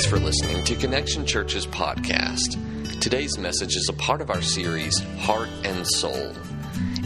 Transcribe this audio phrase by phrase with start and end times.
[0.00, 2.56] Thanks for listening to Connection Church's podcast.
[3.02, 6.32] Today's message is a part of our series, Heart and Soul.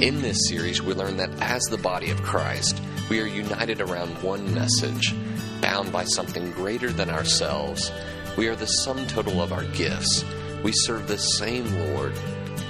[0.00, 2.80] In this series, we learn that as the body of Christ,
[3.10, 5.12] we are united around one message,
[5.60, 7.90] bound by something greater than ourselves.
[8.36, 10.24] We are the sum total of our gifts.
[10.62, 12.12] We serve the same Lord,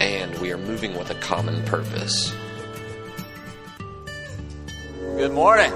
[0.00, 2.34] and we are moving with a common purpose.
[5.18, 5.70] Good morning.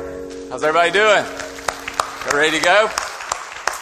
[0.48, 1.24] How's everybody doing?
[2.32, 2.90] ready to go?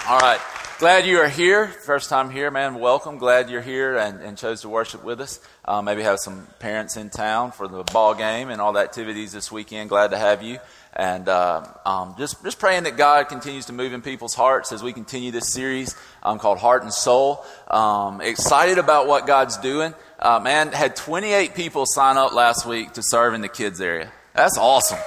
[0.08, 0.40] All right.
[0.78, 1.68] Glad you are here.
[1.68, 2.74] First time here, man.
[2.74, 3.16] Welcome.
[3.16, 5.40] Glad you're here and, and chose to worship with us.
[5.64, 9.32] Uh, maybe have some parents in town for the ball game and all the activities
[9.32, 9.88] this weekend.
[9.88, 10.58] Glad to have you.
[10.92, 14.82] And uh, um, just just praying that God continues to move in people's hearts as
[14.82, 17.42] we continue this series um, called Heart and Soul.
[17.68, 19.94] Um, excited about what God's doing.
[20.18, 24.12] Uh, man, had 28 people sign up last week to serve in the kids area.
[24.34, 24.98] That's awesome.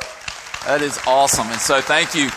[0.65, 1.45] That is awesome.
[1.45, 2.31] And so thank you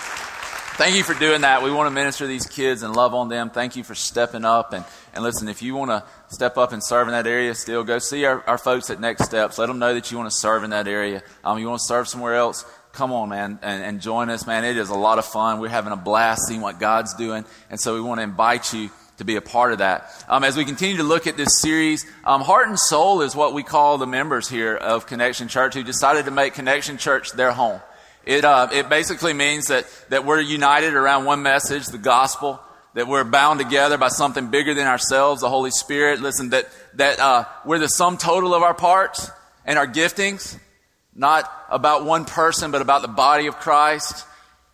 [0.82, 1.62] thank you for doing that.
[1.62, 3.50] We want to minister to these kids and love on them.
[3.50, 4.72] Thank you for stepping up.
[4.72, 4.84] And,
[5.14, 6.02] and listen, if you want to
[6.34, 9.22] step up and serve in that area still, go see our, our folks at Next
[9.22, 9.58] Steps.
[9.58, 11.22] Let them know that you want to serve in that area.
[11.44, 14.64] Um, you want to serve somewhere else, come on, man, and, and join us, man.
[14.64, 15.60] It is a lot of fun.
[15.60, 17.44] We're having a blast seeing what God's doing.
[17.70, 20.10] And so we want to invite you to be a part of that.
[20.28, 23.54] Um, as we continue to look at this series, um, Heart and Soul is what
[23.54, 27.52] we call the members here of Connection Church who decided to make Connection Church their
[27.52, 27.80] home.
[28.24, 32.60] It, uh, it basically means that, that we're united around one message, the gospel,
[32.94, 36.20] that we're bound together by something bigger than ourselves, the Holy Spirit.
[36.20, 39.30] Listen, that, that uh, we're the sum total of our parts
[39.64, 40.58] and our giftings,
[41.14, 44.26] not about one person, but about the body of Christ,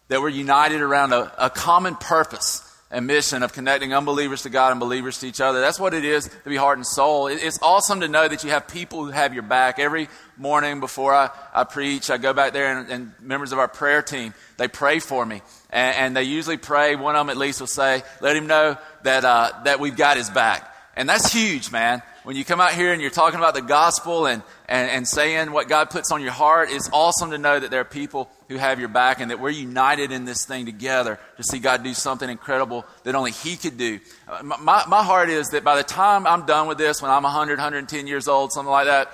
[0.08, 4.70] that we're united around a, a common purpose and mission of connecting unbelievers to God
[4.70, 5.60] and believers to each other.
[5.60, 7.26] That's what it is to be heart and soul.
[7.26, 9.78] It's awesome to know that you have people who have your back.
[9.78, 10.08] Every
[10.38, 14.00] morning before I, I preach, I go back there and, and members of our prayer
[14.00, 15.42] team, they pray for me.
[15.68, 18.78] And, and, they usually pray, one of them at least will say, let him know
[19.02, 20.74] that, uh, that we've got his back.
[20.96, 22.02] And that's huge, man.
[22.28, 25.50] When you come out here and you're talking about the gospel and, and, and saying
[25.50, 28.58] what God puts on your heart, it's awesome to know that there are people who
[28.58, 31.94] have your back and that we're united in this thing together to see God do
[31.94, 33.98] something incredible that only He could do.
[34.44, 37.52] My, my heart is that by the time I'm done with this, when I'm 100,
[37.52, 39.10] 110 years old, something like that,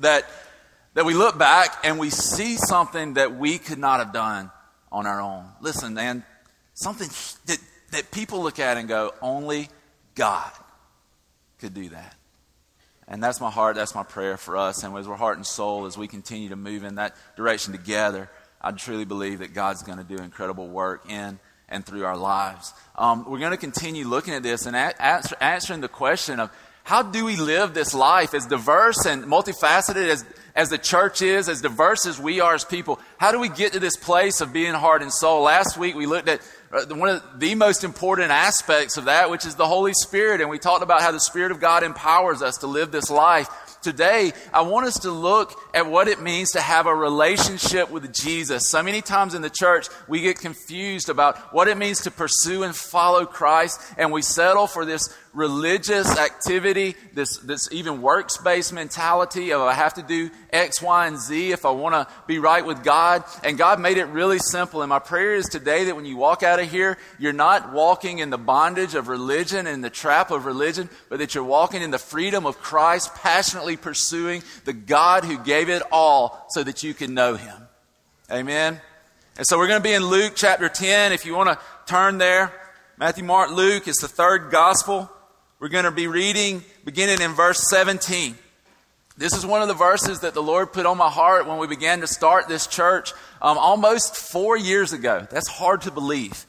[0.00, 0.26] that,
[0.92, 4.50] that we look back and we see something that we could not have done
[4.92, 5.46] on our own.
[5.62, 6.22] Listen, man,
[6.74, 7.08] something
[7.46, 7.58] that,
[7.92, 9.70] that people look at and go, only
[10.14, 10.50] God
[11.58, 12.13] could do that.
[13.06, 14.82] And that's my heart, that's my prayer for us.
[14.82, 18.30] And as we're heart and soul, as we continue to move in that direction together,
[18.60, 21.38] I truly believe that God's going to do incredible work in
[21.68, 22.72] and through our lives.
[22.96, 26.50] Um, we're going to continue looking at this and a- answer, answering the question of
[26.82, 31.48] how do we live this life as diverse and multifaceted as, as the church is,
[31.48, 33.00] as diverse as we are as people?
[33.16, 35.42] How do we get to this place of being heart and soul?
[35.42, 36.42] Last week we looked at
[36.74, 40.40] Uh, one of the most important aspects of that, which is the Holy Spirit.
[40.40, 43.48] And we talked about how the Spirit of God empowers us to live this life.
[43.80, 48.12] Today, I want us to look at what it means to have a relationship with
[48.12, 48.70] Jesus.
[48.70, 52.64] So many times in the church, we get confused about what it means to pursue
[52.64, 58.72] and follow Christ, and we settle for this religious activity, this, this even works based
[58.72, 62.38] mentality of I have to do X, Y, and Z if I want to be
[62.38, 63.24] right with God.
[63.42, 64.82] And God made it really simple.
[64.82, 68.18] And my prayer is today that when you walk out of here, you're not walking
[68.18, 71.90] in the bondage of religion and the trap of religion, but that you're walking in
[71.90, 76.94] the freedom of Christ, passionately pursuing the God who gave it all so that you
[76.94, 77.56] can know Him.
[78.30, 78.80] Amen.
[79.36, 81.12] And so we're going to be in Luke chapter 10.
[81.12, 82.52] If you want to turn there,
[82.96, 85.10] Matthew, Mark, Luke, it's the third gospel.
[85.64, 88.36] We're going to be reading beginning in verse 17.
[89.16, 91.66] This is one of the verses that the Lord put on my heart when we
[91.66, 95.26] began to start this church um, almost four years ago.
[95.30, 96.44] That's hard to believe.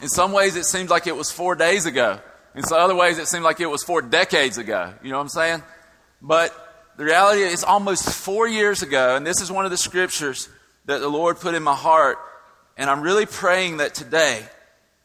[0.00, 2.18] In some ways, it seems like it was four days ago.
[2.54, 4.94] In some other ways, it seemed like it was four decades ago.
[5.02, 5.62] You know what I'm saying?
[6.22, 10.48] But the reality is, almost four years ago, and this is one of the scriptures
[10.86, 12.16] that the Lord put in my heart.
[12.78, 14.42] And I'm really praying that today,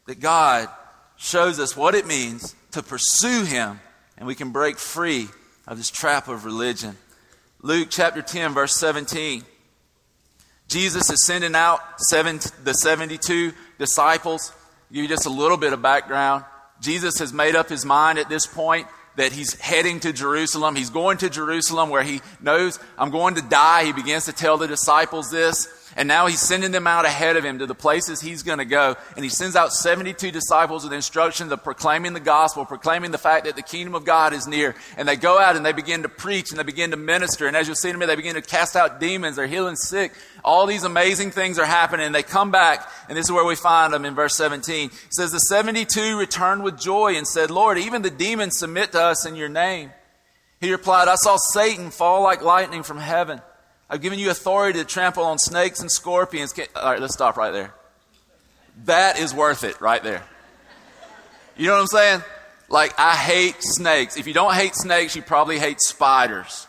[0.06, 0.70] that God
[1.18, 3.80] shows us what it means to pursue Him
[4.16, 5.28] and we can break free
[5.66, 6.96] of this trap of religion.
[7.60, 9.44] Luke chapter 10, verse 17.
[10.68, 14.52] Jesus is sending out seven, the 72 disciples.
[14.92, 16.44] Give you just a little bit of background.
[16.80, 18.86] Jesus has made up his mind at this point
[19.16, 20.74] that he's heading to Jerusalem.
[20.74, 23.84] He's going to Jerusalem where he knows, I'm going to die.
[23.84, 25.68] He begins to tell the disciples this.
[25.96, 28.64] And now he's sending them out ahead of him to the places he's going to
[28.64, 28.96] go.
[29.14, 33.44] And he sends out 72 disciples with instructions of proclaiming the gospel, proclaiming the fact
[33.44, 34.74] that the kingdom of God is near.
[34.96, 37.46] And they go out and they begin to preach and they begin to minister.
[37.46, 39.36] And as you'll see in a minute, they begin to cast out demons.
[39.36, 40.12] They're healing sick.
[40.44, 42.06] All these amazing things are happening.
[42.06, 42.90] And they come back.
[43.08, 44.86] And this is where we find them in verse 17.
[44.86, 49.02] It says, The 72 returned with joy and said, Lord, even the demons submit to
[49.02, 49.90] us in your name.
[50.60, 53.42] He replied, I saw Satan fall like lightning from heaven.
[53.92, 56.54] I've given you authority to trample on snakes and scorpions.
[56.74, 57.74] All right, let's stop right there.
[58.86, 60.22] That is worth it right there.
[61.58, 62.22] You know what I'm saying?
[62.70, 64.16] Like, I hate snakes.
[64.16, 66.66] If you don't hate snakes, you probably hate spiders.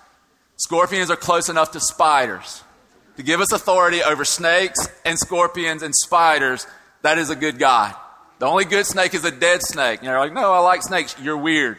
[0.58, 2.62] Scorpions are close enough to spiders.
[3.16, 6.68] To give us authority over snakes and scorpions and spiders,
[7.04, 7.96] that is a good God.
[8.40, 10.04] The only good snake is a dead snake.
[10.04, 11.16] You're like, no, I like snakes.
[11.22, 11.78] You're weird.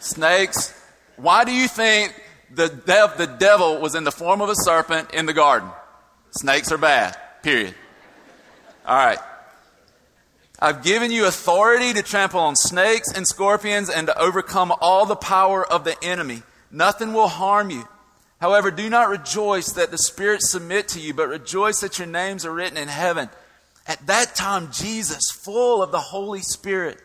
[0.00, 0.72] Snakes.
[1.16, 2.14] Why do you think
[2.50, 5.70] the, dev, the devil was in the form of a serpent in the garden.
[6.30, 7.74] Snakes are bad, period.
[8.86, 9.18] All right.
[10.60, 15.14] I've given you authority to trample on snakes and scorpions and to overcome all the
[15.16, 16.42] power of the enemy.
[16.70, 17.86] Nothing will harm you.
[18.40, 22.44] However, do not rejoice that the spirits submit to you, but rejoice that your names
[22.44, 23.28] are written in heaven.
[23.86, 26.98] At that time, Jesus, full of the Holy Spirit,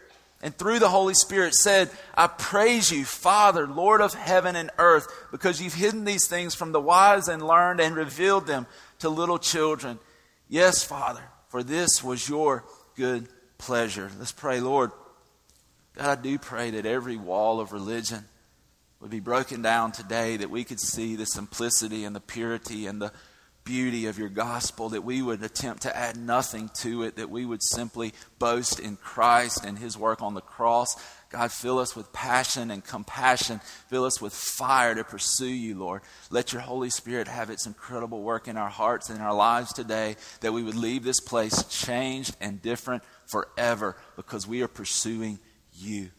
[0.43, 5.07] and through the Holy Spirit said, I praise you, Father, Lord of heaven and earth,
[5.31, 8.67] because you've hidden these things from the wise and learned and revealed them
[8.99, 9.99] to little children.
[10.49, 12.65] Yes, Father, for this was your
[12.97, 14.11] good pleasure.
[14.19, 14.91] Let's pray, Lord.
[15.95, 18.25] God, I do pray that every wall of religion
[18.99, 23.01] would be broken down today, that we could see the simplicity and the purity and
[23.01, 23.13] the
[23.63, 27.45] beauty of your gospel, that we would attempt to add nothing to it, that we
[27.45, 30.95] would simply boast in Christ and his work on the cross.
[31.29, 33.59] God, fill us with passion and compassion.
[33.89, 36.01] Fill us with fire to pursue you, Lord.
[36.29, 39.73] Let your Holy Spirit have its incredible work in our hearts and in our lives
[39.73, 45.39] today, that we would leave this place changed and different forever because we are pursuing
[45.73, 46.09] you.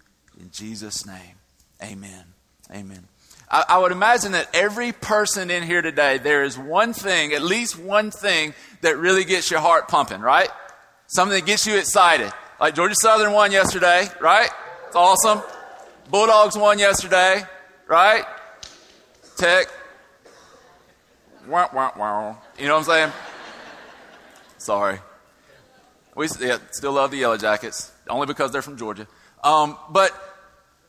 [0.41, 1.37] In Jesus' name,
[1.83, 2.25] amen.
[2.73, 3.07] Amen.
[3.55, 7.41] I, I would imagine that every person in here today, there is one thing, at
[7.43, 10.49] least one thing, that really gets your heart pumping, right?
[11.07, 12.33] Something that gets you excited.
[12.61, 14.51] Like Georgia Southern won yesterday, right?
[14.89, 15.41] It's awesome.
[16.11, 17.45] Bulldogs won yesterday,
[17.87, 18.25] right?
[19.37, 19.69] Tech.
[21.47, 22.37] Wah, wah, wah.
[22.59, 23.13] You know what I'm saying?
[24.59, 24.99] Sorry.
[26.17, 29.07] We yeah, still love the Yellow Jackets, only because they're from Georgia.
[29.45, 30.11] Um, but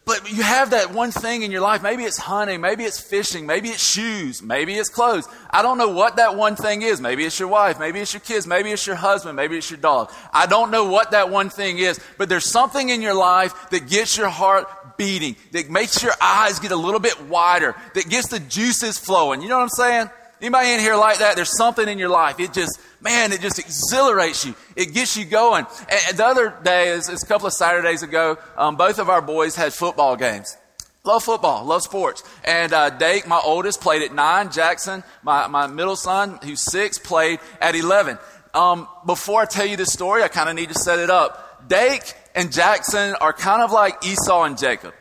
[0.05, 1.81] but you have that one thing in your life.
[1.81, 5.27] Maybe it's hunting, maybe it's fishing, maybe it's shoes, maybe it's clothes.
[5.49, 7.01] I don't know what that one thing is.
[7.01, 9.79] Maybe it's your wife, maybe it's your kids, maybe it's your husband, maybe it's your
[9.79, 10.11] dog.
[10.31, 13.89] I don't know what that one thing is, but there's something in your life that
[13.89, 14.67] gets your heart
[14.97, 19.41] beating, that makes your eyes get a little bit wider, that gets the juices flowing.
[19.41, 20.09] You know what I'm saying?
[20.41, 21.35] Anybody in here like that?
[21.35, 22.39] There's something in your life.
[22.39, 24.53] It just, man, it just exhilarates you.
[24.75, 25.65] It gets you going.
[26.09, 29.55] And the other day, it's, a couple of Saturdays ago, um, both of our boys
[29.55, 30.57] had football games.
[31.05, 32.23] Love football, love sports.
[32.43, 34.51] And uh, Dake, my oldest, played at nine.
[34.51, 38.17] Jackson, my, my middle son, who's six, played at 11.
[38.53, 41.67] Um, before I tell you this story, I kind of need to set it up.
[41.69, 44.93] Dake and Jackson are kind of like Esau and Jacob.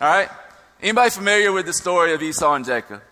[0.00, 0.28] All right?
[0.82, 3.02] Anybody familiar with the story of Esau and Jacob?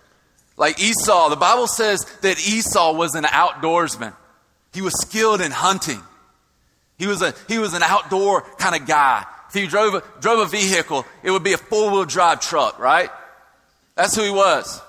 [0.57, 4.15] Like Esau, the Bible says that Esau was an outdoorsman.
[4.73, 6.03] He was skilled in hunting.
[6.99, 9.25] He was, a, he was an outdoor kind of guy.
[9.49, 12.79] If he drove a, drove a vehicle, it would be a four wheel drive truck,
[12.79, 13.11] right?
[13.95, 14.81] That's who he was.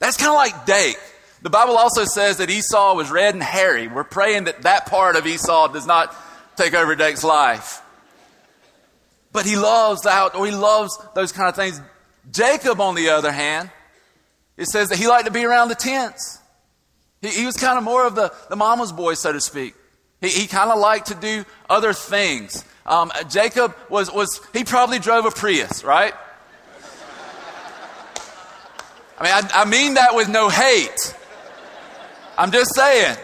[0.00, 0.98] That's kind of like Dake.
[1.42, 3.88] The Bible also says that Esau was red and hairy.
[3.88, 6.14] We're praying that that part of Esau does not
[6.56, 7.80] take over Dake's life.
[9.32, 10.46] But he loves the outdoor.
[10.46, 11.80] He loves those kind of things.
[12.30, 13.70] Jacob, on the other hand,
[14.62, 16.38] it says that he liked to be around the tents.
[17.20, 19.74] He, he was kind of more of the, the mama's boy, so to speak.
[20.20, 22.64] He, he kind of liked to do other things.
[22.86, 26.14] Um, Jacob was, was, he probably drove a Prius, right?
[29.18, 31.14] I mean, I, I mean that with no hate.
[32.38, 33.16] I'm just saying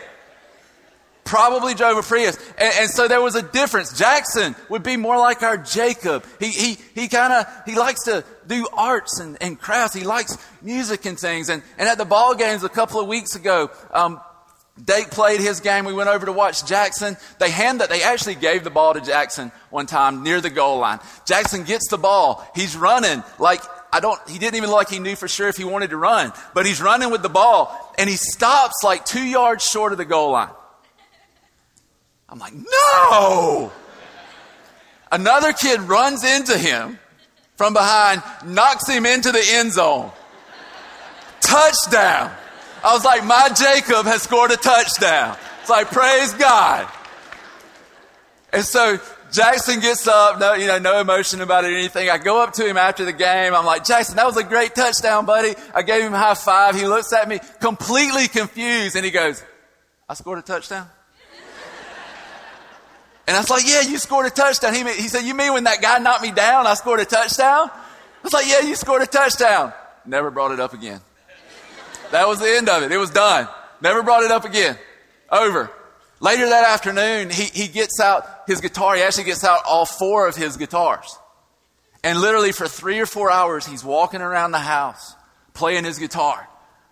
[1.29, 2.37] probably drove a Prius.
[2.57, 3.97] And, and, so there was a difference.
[3.97, 6.25] Jackson would be more like our Jacob.
[6.41, 9.95] He, he, he kind of, he likes to do arts and, and crafts.
[9.95, 11.51] He likes music and things.
[11.51, 14.21] And, and at the ball games a couple of weeks ago, um,
[15.11, 15.85] played his game.
[15.85, 17.19] We went over to watch Jackson.
[17.39, 20.79] They hand that, they actually gave the ball to Jackson one time near the goal
[20.79, 20.99] line.
[21.27, 22.49] Jackson gets the ball.
[22.55, 23.61] He's running like
[23.93, 25.97] I don't, he didn't even look like he knew for sure if he wanted to
[25.97, 29.99] run, but he's running with the ball and he stops like two yards short of
[29.99, 30.51] the goal line.
[32.29, 33.73] I'm like, no!
[35.11, 36.99] Another kid runs into him
[37.57, 40.11] from behind, knocks him into the end zone.
[41.41, 42.31] Touchdown.
[42.85, 45.37] I was like, my Jacob has scored a touchdown.
[45.61, 46.89] It's like, praise God.
[48.53, 48.99] And so
[49.33, 52.09] Jackson gets up, no, you know, no emotion about it or anything.
[52.09, 53.55] I go up to him after the game.
[53.55, 55.55] I'm like, Jackson, that was a great touchdown, buddy.
[55.75, 56.77] I gave him a high five.
[56.77, 59.43] He looks at me completely confused and he goes,
[60.09, 60.89] I scored a touchdown.
[63.29, 64.73] And I was like, yeah, you scored a touchdown.
[64.73, 67.71] He, he said, you mean when that guy knocked me down, I scored a touchdown?
[67.71, 69.75] I was like, yeah, you scored a touchdown.
[70.07, 71.03] Never brought it up again.
[72.11, 72.91] That was the end of it.
[72.91, 73.47] It was done.
[73.83, 74.79] Never brought it up again.
[75.31, 75.71] Over.
[76.21, 78.97] Later that afternoon, he, he gets out his guitar.
[78.97, 81.19] He actually gets out all four of his guitars.
[82.03, 85.15] And literally for three or four hours, he's walking around the house
[85.53, 86.49] playing his guitar.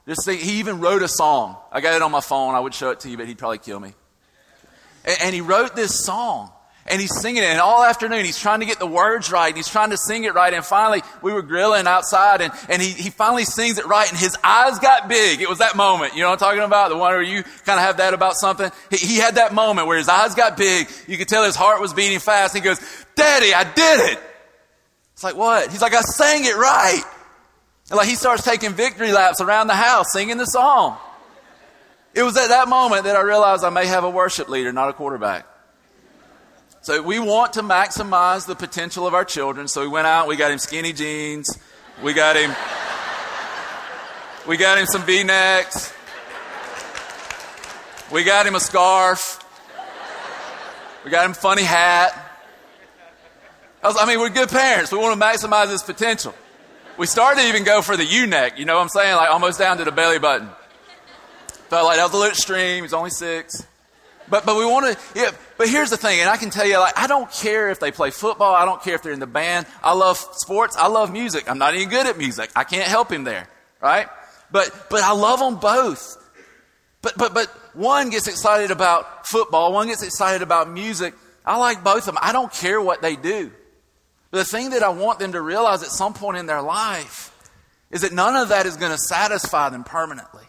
[0.07, 1.57] Just think, he even wrote a song.
[1.73, 2.55] I got it on my phone.
[2.55, 3.95] I would show it to you, but he'd probably kill me.
[5.07, 6.51] And, he wrote this song.
[6.89, 9.57] And he's singing it, and all afternoon he's trying to get the words right, and
[9.57, 12.91] he's trying to sing it right, and finally we were grilling outside, and, and he,
[12.91, 15.41] he finally sings it right, and his eyes got big.
[15.41, 16.91] It was that moment, you know what I'm talking about?
[16.91, 18.71] The one where you kind of have that about something.
[18.91, 21.81] He, he had that moment where his eyes got big, you could tell his heart
[21.81, 22.79] was beating fast, he goes,
[23.17, 24.21] Daddy, I did it!
[25.15, 25.69] It's like, what?
[25.73, 27.03] He's like, I sang it right!
[27.91, 30.99] And like he starts taking victory laps around the house, singing the song.
[32.17, 34.89] It was at that moment that I realized I may have a worship leader, not
[34.89, 35.47] a quarterback.
[36.81, 39.69] So we want to maximize the potential of our children.
[39.69, 41.59] So we went out, we got him skinny jeans,
[42.03, 42.55] we got him,
[44.49, 45.93] we got him some V-necks,
[48.11, 49.45] we got him a scarf,
[51.05, 52.15] we got him a funny hat.
[53.83, 54.91] I, was, I mean, we're good parents.
[54.91, 56.35] We want to maximize his potential.
[56.97, 58.59] We started to even go for the U-neck.
[58.59, 59.17] You know what I'm saying?
[59.17, 60.49] Like almost down to the belly button.
[61.69, 62.85] Felt like that was a little extreme.
[62.85, 63.67] He's only six.
[64.29, 66.79] But, but we want to, yeah, but here's the thing, and I can tell you,
[66.79, 68.55] like, I don't care if they play football.
[68.55, 69.67] I don't care if they're in the band.
[69.83, 70.77] I love sports.
[70.77, 71.49] I love music.
[71.49, 72.51] I'm not even good at music.
[72.57, 73.49] I can't help him there,
[73.81, 74.09] right?
[74.51, 76.17] But, but I love them both.
[77.03, 79.73] But, but, but one gets excited about football.
[79.73, 81.15] One gets excited about music.
[81.45, 82.19] I like both of them.
[82.21, 83.53] I don't care what they do.
[84.33, 87.33] But the thing that I want them to realize at some point in their life
[87.93, 90.46] is that none of that is going to satisfy them permanently.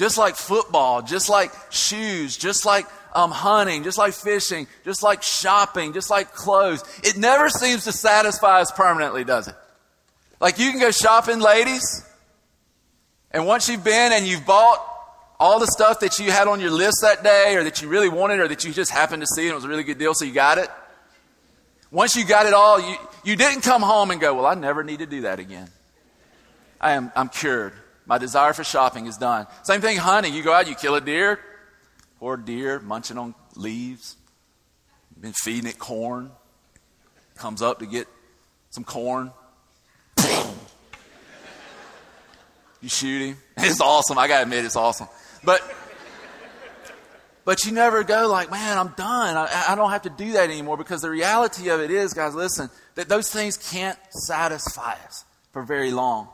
[0.00, 5.22] Just like football, just like shoes, just like um, hunting, just like fishing, just like
[5.22, 6.82] shopping, just like clothes.
[7.04, 9.54] It never seems to satisfy us permanently, does it?
[10.40, 12.02] Like you can go shopping, ladies,
[13.30, 14.82] and once you've been and you've bought
[15.38, 18.08] all the stuff that you had on your list that day or that you really
[18.08, 20.14] wanted or that you just happened to see and it was a really good deal,
[20.14, 20.70] so you got it.
[21.90, 24.82] Once you got it all, you, you didn't come home and go, Well, I never
[24.82, 25.68] need to do that again.
[26.80, 27.74] I am I'm cured.
[28.10, 29.46] My desire for shopping is done.
[29.62, 30.34] Same thing hunting.
[30.34, 31.38] You go out, you kill a deer,
[32.18, 34.16] poor deer munching on leaves,
[35.20, 36.32] been feeding it corn,
[37.36, 38.08] comes up to get
[38.70, 39.30] some corn.
[42.80, 43.36] you shoot him.
[43.58, 44.18] It's awesome.
[44.18, 45.06] I gotta admit, it's awesome.
[45.44, 45.62] But
[47.44, 49.36] but you never go like, man, I'm done.
[49.36, 52.34] I, I, don't have to do that anymore because the reality of it is, guys,
[52.34, 56.28] listen, that those things can't satisfy us for very long.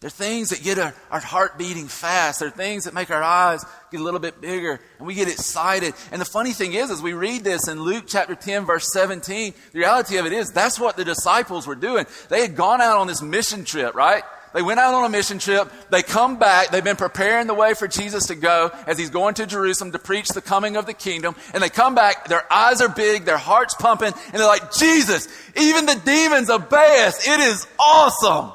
[0.00, 2.38] They're things that get our, our heart beating fast.
[2.38, 5.92] They're things that make our eyes get a little bit bigger and we get excited.
[6.12, 9.54] And the funny thing is, as we read this in Luke chapter 10, verse 17,
[9.72, 12.06] the reality of it is that's what the disciples were doing.
[12.28, 14.22] They had gone out on this mission trip, right?
[14.54, 15.68] They went out on a mission trip.
[15.90, 16.70] They come back.
[16.70, 19.98] They've been preparing the way for Jesus to go as he's going to Jerusalem to
[19.98, 21.34] preach the coming of the kingdom.
[21.52, 22.28] And they come back.
[22.28, 23.24] Their eyes are big.
[23.24, 24.12] Their heart's pumping.
[24.26, 27.26] And they're like, Jesus, even the demons obey us.
[27.26, 28.52] It is awesome.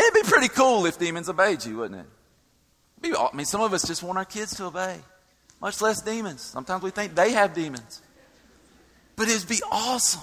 [0.00, 3.16] It'd be pretty cool if demons obeyed you, wouldn't it?
[3.16, 4.98] I mean, some of us just want our kids to obey,
[5.60, 6.40] much less demons.
[6.40, 8.00] Sometimes we think they have demons.
[9.16, 10.22] But it'd be awesome.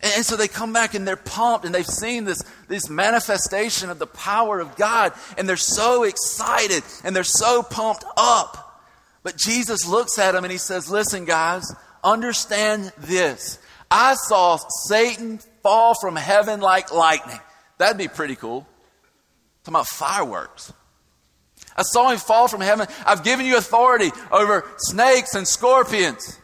[0.00, 3.90] And, and so they come back and they're pumped and they've seen this, this manifestation
[3.90, 8.82] of the power of God and they're so excited and they're so pumped up.
[9.22, 11.64] But Jesus looks at them and he says, Listen, guys,
[12.02, 13.58] understand this.
[13.90, 17.38] I saw Satan fall from heaven like lightning.
[17.78, 18.66] That'd be pretty cool.
[19.62, 20.72] Talking about fireworks.
[21.76, 22.86] I saw him fall from heaven.
[23.06, 26.38] I've given you authority over snakes and scorpions.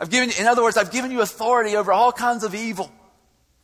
[0.00, 2.90] I've given you, in other words, I've given you authority over all kinds of evil.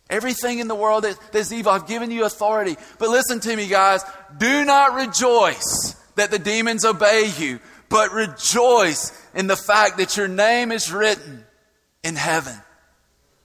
[0.09, 2.77] Everything in the world that, that's evil, I've given you authority.
[2.99, 4.03] But listen to me, guys.
[4.39, 10.29] Do not rejoice that the demons obey you, but rejoice in the fact that your
[10.29, 11.45] name is written
[12.03, 12.55] in heaven.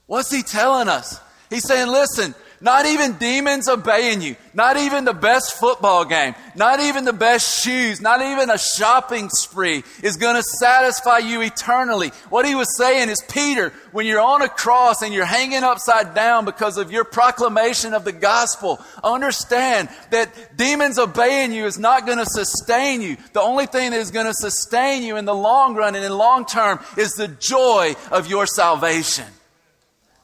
[0.05, 1.19] What's he telling us?
[1.49, 4.37] He's saying, listen, Not even demons obeying you.
[4.53, 6.33] Not even the best football game.
[6.55, 7.99] Not even the best shoes.
[7.99, 12.11] Not even a shopping spree is going to satisfy you eternally.
[12.29, 16.15] What he was saying is, Peter, when you're on a cross and you're hanging upside
[16.15, 22.05] down because of your proclamation of the gospel, understand that demons obeying you is not
[22.05, 23.17] going to sustain you.
[23.33, 26.17] The only thing that is going to sustain you in the long run and in
[26.17, 29.25] long term is the joy of your salvation.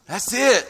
[0.07, 0.65] That's it.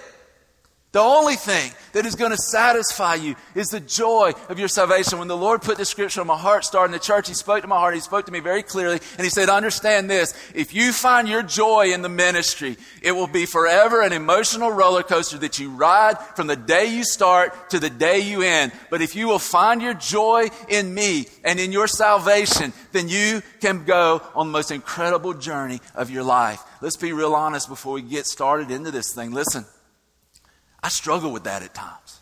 [0.92, 5.20] The only thing that is going to satisfy you is the joy of your salvation.
[5.20, 7.68] When the Lord put the scripture on my heart starting the church, He spoke to
[7.68, 7.94] my heart.
[7.94, 9.00] He spoke to me very clearly.
[9.18, 10.34] And He said, Understand this.
[10.56, 15.04] If you find your joy in the ministry, it will be forever an emotional roller
[15.04, 18.72] coaster that you ride from the day you start to the day you end.
[18.90, 23.44] But if you will find your joy in me and in your salvation, then you
[23.62, 26.64] can go on the most incredible journey of your life.
[26.82, 29.34] Let's be real honest before we get started into this thing.
[29.34, 29.66] Listen.
[30.82, 32.20] I struggle with that at times.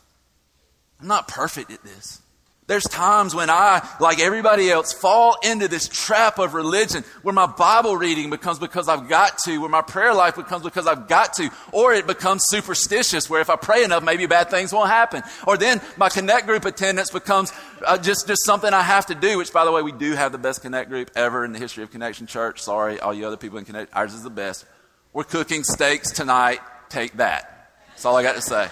[1.00, 2.22] I'm not perfect at this.
[2.68, 7.46] There's times when I, like everybody else, fall into this trap of religion where my
[7.46, 11.32] Bible reading becomes because I've got to, where my prayer life becomes because I've got
[11.36, 15.24] to, or it becomes superstitious where if I pray enough, maybe bad things won't happen.
[15.48, 17.54] Or then my connect group attendance becomes
[17.86, 20.34] uh, just, just something I have to do, which by the way, we do have
[20.34, 22.62] the best connect group ever in the history of Connection Church.
[22.62, 24.66] Sorry, all you other people in Connect, ours is the best.
[25.14, 26.60] We're cooking steaks tonight.
[26.90, 27.57] Take that.
[27.98, 28.68] That's all I got to say.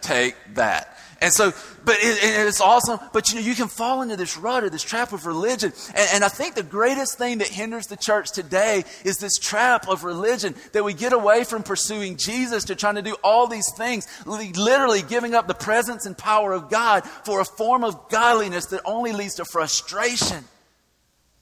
[0.00, 0.98] Take that.
[1.20, 1.52] And so,
[1.84, 2.98] but it, it's awesome.
[3.12, 5.74] But you know, you can fall into this rut or this trap of religion.
[5.88, 9.88] And, and, I think the greatest thing that hinders the church today is this trap
[9.88, 13.70] of religion that we get away from pursuing Jesus to trying to do all these
[13.76, 18.64] things, literally giving up the presence and power of God for a form of godliness
[18.66, 20.42] that only leads to frustration.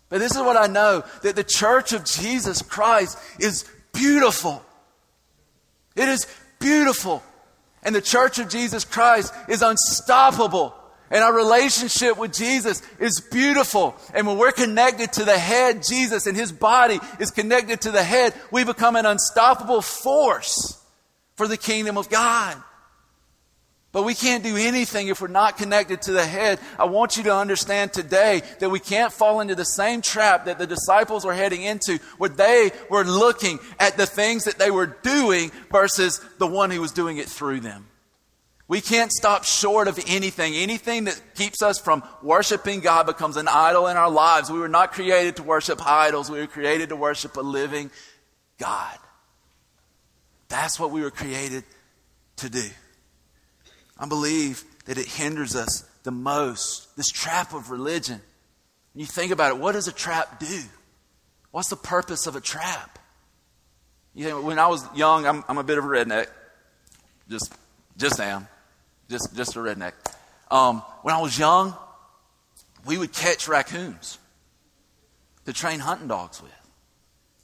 [0.09, 4.65] But this is what I know that the church of Jesus Christ is beautiful.
[5.95, 6.27] It is
[6.61, 7.23] beautiful.
[7.83, 10.75] And the church of Jesus Christ is unstoppable.
[11.11, 13.97] And our relationship with Jesus is beautiful.
[14.15, 18.05] And when we're connected to the head, Jesus, and his body is connected to the
[18.05, 20.81] head, we become an unstoppable force
[21.35, 22.57] for the kingdom of God.
[23.93, 26.61] But we can't do anything if we're not connected to the head.
[26.79, 30.59] I want you to understand today that we can't fall into the same trap that
[30.59, 34.87] the disciples were heading into, where they were looking at the things that they were
[34.87, 37.89] doing versus the one who was doing it through them.
[38.69, 40.55] We can't stop short of anything.
[40.55, 44.49] Anything that keeps us from worshiping God becomes an idol in our lives.
[44.49, 47.91] We were not created to worship idols, we were created to worship a living
[48.59, 48.97] God.
[50.49, 51.65] That's what we were created
[52.37, 52.69] to do.
[54.01, 56.97] I believe that it hinders us the most.
[56.97, 58.21] This trap of religion.
[58.95, 60.63] When you think about it, what does a trap do?
[61.51, 62.99] What's the purpose of a trap?
[64.15, 66.29] You know, when I was young, I'm, I'm a bit of a redneck.
[67.29, 67.55] Just,
[67.99, 68.49] just am.
[69.11, 69.93] Just, just a redneck.
[70.51, 71.77] Um, when I was young,
[72.87, 74.19] we would catch raccoons
[75.45, 76.51] to train hunting dogs with.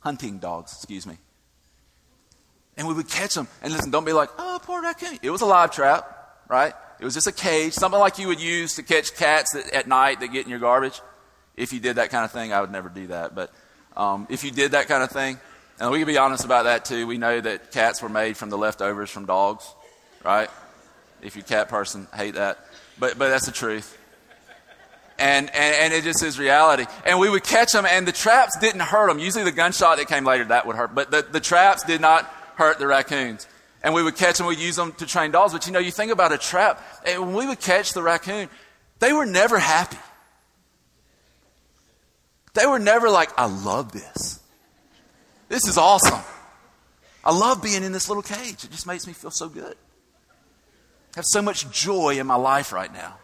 [0.00, 1.18] Hunting dogs, excuse me.
[2.78, 3.46] And we would catch them.
[3.62, 5.18] And listen, don't be like, oh, poor raccoon.
[5.22, 6.15] It was a live trap
[6.48, 6.74] right?
[6.98, 9.86] It was just a cage, something like you would use to catch cats that, at
[9.86, 11.00] night that get in your garbage.
[11.56, 13.34] If you did that kind of thing, I would never do that.
[13.34, 13.50] But
[13.96, 15.38] um, if you did that kind of thing,
[15.78, 18.50] and we can be honest about that too, we know that cats were made from
[18.50, 19.66] the leftovers from dogs,
[20.24, 20.48] right?
[21.22, 22.58] If you're a cat person, hate that.
[22.98, 23.98] But, but that's the truth.
[25.18, 26.84] And, and, and it just is reality.
[27.06, 29.18] And we would catch them, and the traps didn't hurt them.
[29.18, 30.94] Usually the gunshot that came later, that would hurt.
[30.94, 32.24] But the, the traps did not
[32.56, 33.46] hurt the raccoons
[33.86, 35.52] and we would catch them, we'd use them to train dogs.
[35.52, 38.48] But you know, you think about a trap, and when we would catch the raccoon,
[38.98, 39.96] they were never happy.
[42.54, 44.40] They were never like, I love this.
[45.48, 46.18] This is awesome.
[47.24, 48.64] I love being in this little cage.
[48.64, 49.76] It just makes me feel so good.
[51.14, 53.18] I have so much joy in my life right now.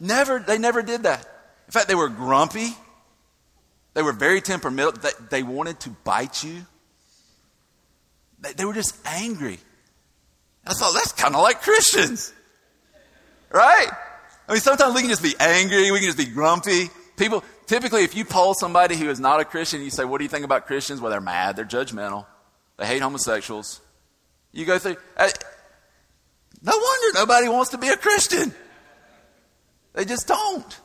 [0.00, 1.20] Never, they never did that.
[1.68, 2.70] In fact, they were grumpy.
[3.92, 5.00] They were very temperamental.
[5.00, 6.66] They, they wanted to bite you.
[8.44, 9.58] They, they were just angry.
[10.66, 12.32] I thought, that's kind of like Christians.
[13.50, 13.88] Right?
[14.48, 16.90] I mean, sometimes we can just be angry, we can just be grumpy.
[17.16, 20.24] People, typically, if you poll somebody who is not a Christian, you say, What do
[20.24, 21.00] you think about Christians?
[21.00, 22.26] Well, they're mad, they're judgmental,
[22.76, 23.80] they hate homosexuals.
[24.52, 25.28] You go through, uh,
[26.62, 28.54] no wonder nobody wants to be a Christian.
[29.94, 30.80] They just don't.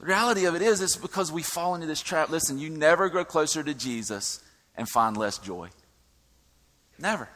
[0.00, 2.28] The reality of it is, it's because we fall into this trap.
[2.28, 4.42] Listen, you never grow closer to Jesus
[4.76, 5.70] and find less joy.
[6.98, 7.28] Never.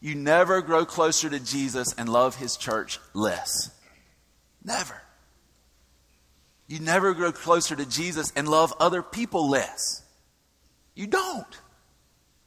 [0.00, 3.70] You never grow closer to Jesus and love his church less.
[4.64, 5.00] Never.
[6.66, 10.02] You never grow closer to Jesus and love other people less.
[10.94, 11.60] You don't.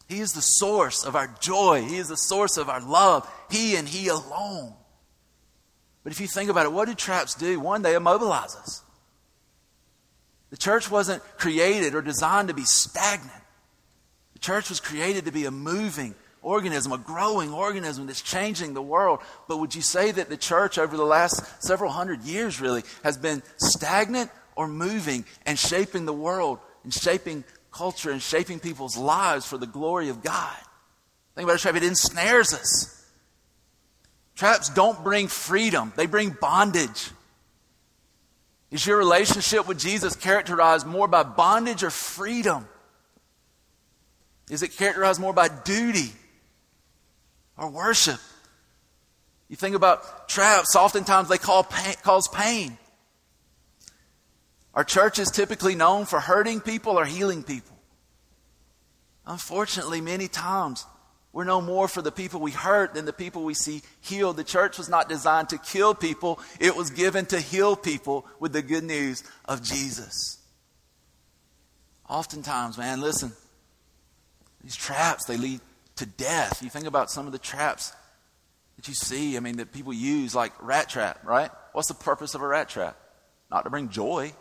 [0.08, 1.84] He is the source of our joy.
[1.84, 3.30] He is the source of our love.
[3.50, 4.74] He and He alone.
[6.04, 7.60] But if you think about it, what do traps do?
[7.60, 8.84] One, they immobilize us.
[10.52, 13.32] The church wasn't created or designed to be stagnant.
[14.36, 18.82] The church was created to be a moving organism, a growing organism that's changing the
[18.82, 19.20] world.
[19.48, 23.18] But would you say that the church over the last several hundred years really has
[23.18, 29.46] been stagnant or moving and shaping the world and shaping culture and shaping people's lives
[29.46, 30.56] for the glory of God?
[31.34, 31.76] Think about it, trap.
[31.76, 32.92] It ensnares us.
[34.36, 37.10] Traps don't bring freedom, they bring bondage.
[38.70, 42.68] Is your relationship with Jesus characterized more by bondage or freedom?
[44.50, 46.12] Is it characterized more by duty
[47.58, 48.20] or worship?
[49.50, 52.78] You think about traps, oftentimes they call pain, cause pain.
[54.74, 57.78] Our church is typically known for hurting people or healing people.
[59.26, 60.86] Unfortunately, many times
[61.32, 64.38] we're no more for the people we hurt than the people we see healed.
[64.38, 68.54] The church was not designed to kill people, it was given to heal people with
[68.54, 70.38] the good news of Jesus.
[72.08, 73.32] Oftentimes, man, listen,
[74.66, 75.62] these traps, they lead
[75.96, 76.62] to death.
[76.62, 77.94] You think about some of the traps
[78.76, 81.52] that you see, I mean, that people use, like rat trap, right?
[81.72, 82.98] What's the purpose of a rat trap?
[83.50, 84.34] Not to bring joy.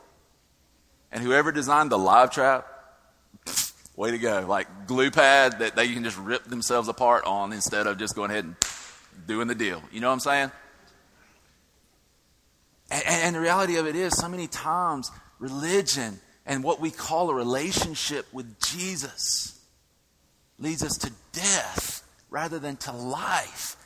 [1.13, 2.67] And whoever designed the live trap,
[3.97, 4.45] Way to go.
[4.49, 8.33] Like glue pad that they can just rip themselves apart on instead of just going
[8.33, 8.57] ahead and
[9.25, 9.81] doing the deal.
[9.93, 10.51] You know what I'm saying?
[12.91, 17.31] And, and the reality of it is, so many times, religion and what we call
[17.31, 19.54] a relationship with Jesus
[20.59, 23.77] leads us to death rather than to life.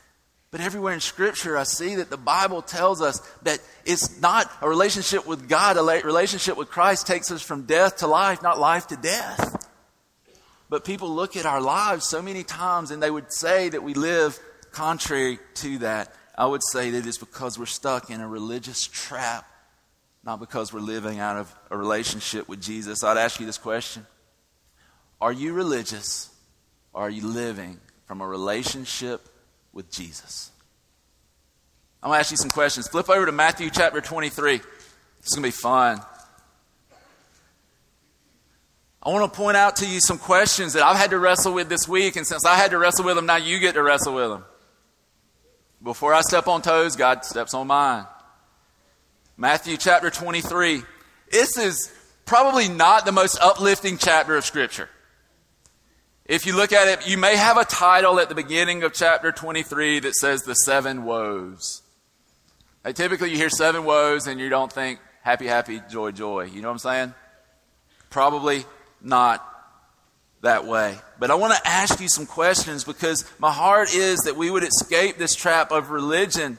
[0.50, 4.68] But everywhere in Scripture, I see that the Bible tells us that it's not a
[4.68, 8.86] relationship with God, a relationship with Christ takes us from death to life, not life
[8.88, 9.66] to death.
[10.70, 13.94] But people look at our lives so many times and they would say that we
[13.94, 14.38] live
[14.72, 16.14] contrary to that.
[16.36, 19.46] I would say that it's because we're stuck in a religious trap,
[20.24, 23.02] not because we're living out of a relationship with Jesus.
[23.02, 24.06] I'd ask you this question
[25.20, 26.30] Are you religious
[26.94, 29.28] are you living from a relationship
[29.72, 30.50] with Jesus?
[32.02, 32.88] I'm going to ask you some questions.
[32.88, 34.58] Flip over to Matthew chapter 23.
[34.58, 34.66] This
[35.26, 36.00] is going to be fun.
[39.02, 41.68] I want to point out to you some questions that I've had to wrestle with
[41.68, 44.14] this week, and since I had to wrestle with them, now you get to wrestle
[44.14, 44.44] with them.
[45.82, 48.06] Before I step on toes, God steps on mine.
[49.36, 50.82] Matthew chapter 23.
[51.30, 51.92] This is
[52.24, 54.88] probably not the most uplifting chapter of Scripture.
[56.28, 59.32] If you look at it, you may have a title at the beginning of chapter
[59.32, 61.80] 23 that says the seven woes.
[62.84, 66.44] Hey, typically, you hear seven woes and you don't think happy, happy, joy, joy.
[66.44, 67.14] You know what I'm saying?
[68.10, 68.66] Probably
[69.00, 69.42] not
[70.42, 70.98] that way.
[71.18, 74.64] But I want to ask you some questions because my heart is that we would
[74.64, 76.58] escape this trap of religion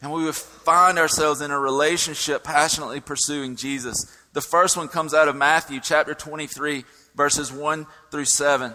[0.00, 4.16] and we would find ourselves in a relationship passionately pursuing Jesus.
[4.32, 8.74] The first one comes out of Matthew chapter 23, verses 1 through 7.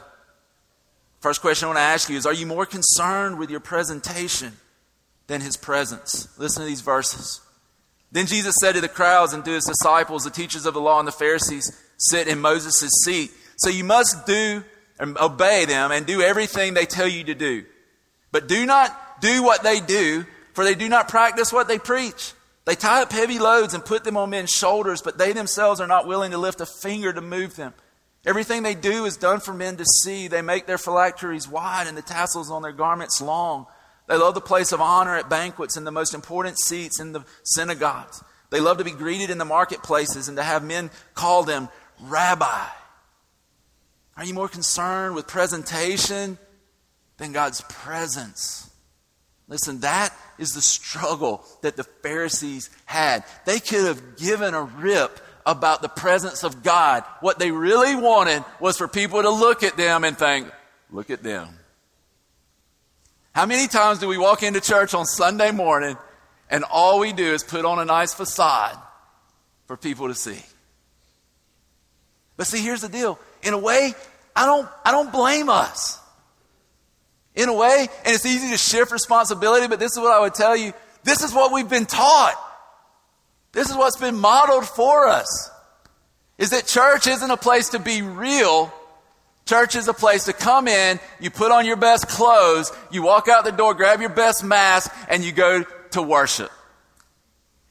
[1.19, 4.53] First question I want to ask you is Are you more concerned with your presentation
[5.25, 6.27] than his presence?
[6.37, 7.41] Listen to these verses.
[8.11, 10.99] Then Jesus said to the crowds and to his disciples, the teachers of the law
[10.99, 13.31] and the Pharisees, sit in Moses' seat.
[13.57, 14.63] So you must do
[14.99, 17.65] and obey them and do everything they tell you to do.
[18.31, 20.23] But do not do what they do,
[20.53, 22.33] for they do not practice what they preach.
[22.65, 25.87] They tie up heavy loads and put them on men's shoulders, but they themselves are
[25.87, 27.73] not willing to lift a finger to move them.
[28.25, 30.27] Everything they do is done for men to see.
[30.27, 33.65] They make their phylacteries wide and the tassels on their garments long.
[34.07, 37.25] They love the place of honor at banquets and the most important seats in the
[37.43, 38.23] synagogues.
[38.51, 41.69] They love to be greeted in the marketplaces and to have men call them
[42.01, 42.65] rabbi?
[44.17, 46.37] Are you more concerned with presentation
[47.17, 48.69] than God's presence?
[49.47, 53.23] Listen, that is the struggle that the Pharisees had.
[53.45, 57.03] They could have given a rip about the presence of God.
[57.19, 60.49] What they really wanted was for people to look at them and think,
[60.89, 61.49] look at them.
[63.33, 65.97] How many times do we walk into church on Sunday morning
[66.49, 68.77] and all we do is put on a nice facade
[69.67, 70.41] for people to see?
[72.35, 73.19] But see, here's the deal.
[73.43, 73.93] In a way,
[74.35, 75.99] I don't, I don't blame us.
[77.35, 80.33] In a way, and it's easy to shift responsibility, but this is what I would
[80.33, 80.73] tell you.
[81.03, 82.35] This is what we've been taught.
[83.53, 85.49] This is what's been modeled for us.
[86.37, 88.73] Is that church isn't a place to be real.
[89.45, 93.27] Church is a place to come in, you put on your best clothes, you walk
[93.27, 96.51] out the door, grab your best mask, and you go to worship.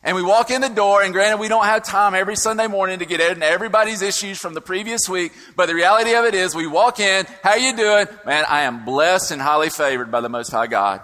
[0.02, 2.98] And we walk in the door, and granted, we don't have time every Sunday morning
[2.98, 6.54] to get into everybody's issues from the previous week, but the reality of it is
[6.54, 8.08] we walk in, how you doing?
[8.26, 11.02] Man, I am blessed and highly favored by the Most High God.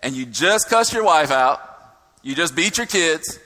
[0.00, 1.60] And you just cuss your wife out,
[2.24, 3.38] you just beat your kids,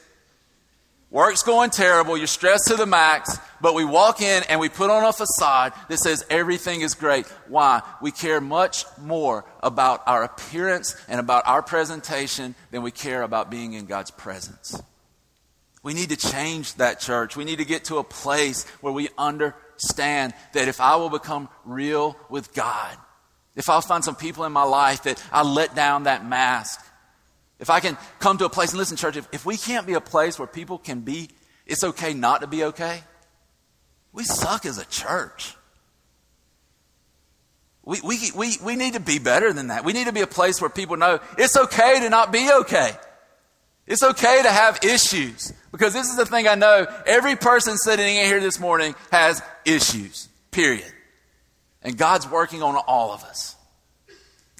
[1.11, 4.89] work's going terrible, you're stressed to the max, but we walk in and we put
[4.89, 7.27] on a facade that says everything is great.
[7.49, 7.83] Why?
[8.01, 13.51] We care much more about our appearance and about our presentation than we care about
[13.51, 14.81] being in God's presence.
[15.83, 17.37] We need to change that church.
[17.37, 21.49] We need to get to a place where we understand that if I will become
[21.65, 22.97] real with God,
[23.57, 26.81] if I'll find some people in my life that I let down that mask,
[27.59, 29.95] if I can come to a place and listen, church, if, if we can't be
[29.95, 31.31] a place where people can be,
[31.67, 33.03] it's okay not to be okay,
[34.13, 35.55] we suck as a church.
[37.85, 39.85] We, we, we, we need to be better than that.
[39.85, 42.93] We need to be a place where people know it's okay to not be okay.
[43.87, 45.53] It's okay to have issues.
[45.73, 49.43] Because this is the thing I know every person sitting in here this morning has
[49.65, 50.93] issues, period.
[51.83, 53.57] And God's working on all of us.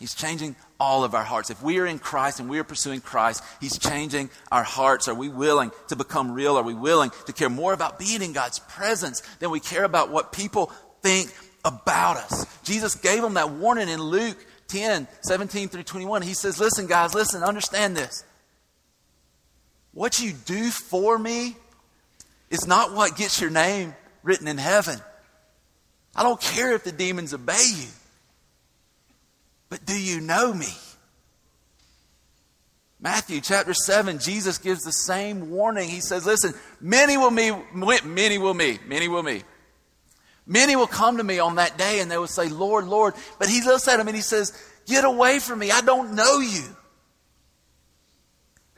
[0.01, 1.51] He's changing all of our hearts.
[1.51, 5.09] If we are in Christ and we are pursuing Christ, He's changing our hearts.
[5.09, 6.57] Are we willing to become real?
[6.57, 10.11] Are we willing to care more about being in God's presence than we care about
[10.11, 12.47] what people think about us?
[12.63, 14.39] Jesus gave them that warning in Luke
[14.69, 16.23] 10 17 through 21.
[16.23, 18.25] He says, Listen, guys, listen, understand this.
[19.93, 21.57] What you do for me
[22.51, 25.01] is not what gets your name written in heaven.
[26.15, 27.89] I don't care if the demons obey you.
[29.69, 30.73] But do you know me?
[33.01, 35.89] Matthew chapter 7, Jesus gives the same warning.
[35.89, 39.43] He says, Listen, many will me, many will me, many will me.
[40.47, 43.15] Many will come to me on that day and they will say, Lord, Lord.
[43.39, 44.53] But he looks at him and he says,
[44.87, 45.71] Get away from me.
[45.71, 46.65] I don't know you.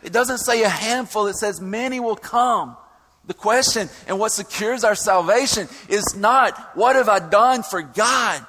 [0.03, 2.77] It doesn't say a handful, it says many will come.
[3.27, 8.45] The question and what secures our salvation is not, What have I done for God?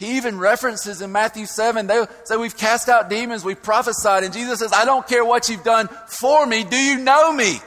[0.00, 4.24] He even references in Matthew 7, they say, We've cast out demons, we've prophesied.
[4.24, 6.64] And Jesus says, I don't care what you've done for me.
[6.64, 7.58] Do you know me?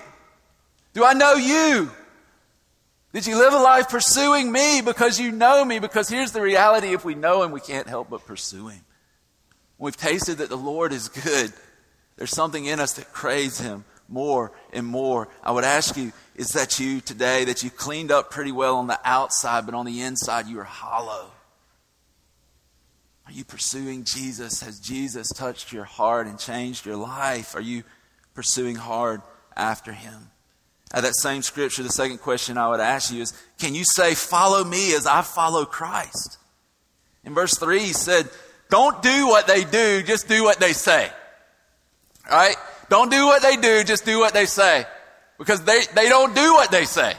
[0.93, 1.91] Do I know you?
[3.13, 5.77] Did you live a life pursuing me because you know me?
[5.77, 8.81] Because here's the reality if we know him, we can't help but pursue him.
[9.77, 11.53] We've tasted that the Lord is good.
[12.17, 15.27] There's something in us that craves him more and more.
[15.43, 18.87] I would ask you, is that you today that you cleaned up pretty well on
[18.87, 21.32] the outside, but on the inside you are hollow?
[23.25, 24.61] Are you pursuing Jesus?
[24.61, 27.55] Has Jesus touched your heart and changed your life?
[27.55, 27.83] Are you
[28.33, 29.21] pursuing hard
[29.55, 30.29] after him?
[30.93, 34.13] At that same scripture, the second question I would ask you is Can you say,
[34.13, 36.37] Follow me as I follow Christ?
[37.23, 38.29] In verse 3, he said,
[38.69, 41.09] Don't do what they do, just do what they say.
[42.29, 42.55] All right?
[42.89, 44.85] Don't do what they do, just do what they say.
[45.39, 47.13] Because they, they don't do what they say.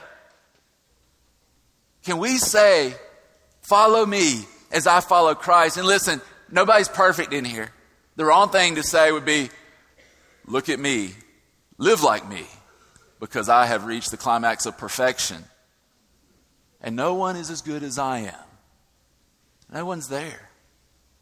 [2.04, 2.94] Can we say,
[3.62, 5.78] Follow me as I follow Christ.
[5.78, 7.70] And listen, nobody's perfect in here.
[8.16, 9.48] The wrong thing to say would be,
[10.46, 11.12] look at me,
[11.78, 12.44] live like me,
[13.20, 15.44] because I have reached the climax of perfection.
[16.80, 18.34] And no one is as good as I am.
[19.72, 20.50] No one's there.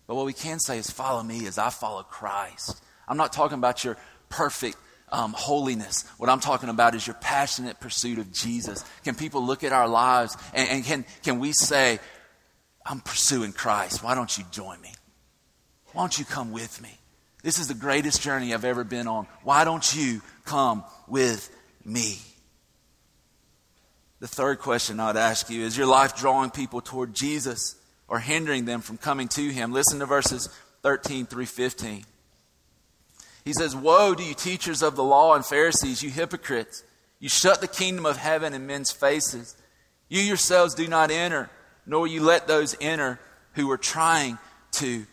[0.07, 2.83] But what we can say is, follow me as I follow Christ.
[3.07, 3.97] I'm not talking about your
[4.29, 4.77] perfect
[5.11, 6.05] um, holiness.
[6.19, 8.85] What I'm talking about is your passionate pursuit of Jesus.
[9.05, 12.01] Can people look at our lives and, and can, can we say,
[12.85, 14.03] I'm pursuing Christ.
[14.03, 14.93] Why don't you join me?
[15.93, 16.91] Why don't you come with me?
[17.43, 19.27] This is the greatest journey I've ever been on.
[19.43, 21.51] Why don't you come with
[21.85, 22.19] me?
[24.21, 27.75] The third question I'd ask you is your life drawing people toward Jesus
[28.07, 29.73] or hindering them from coming to him?
[29.73, 30.49] Listen to verses
[30.83, 32.05] 13 through 15.
[33.45, 36.85] He says, Woe to you, teachers of the law and Pharisees, you hypocrites!
[37.19, 39.57] You shut the kingdom of heaven in men's faces.
[40.09, 41.51] You yourselves do not enter
[41.87, 43.19] nor you let those enter
[43.55, 44.39] who are trying
[44.73, 45.07] to.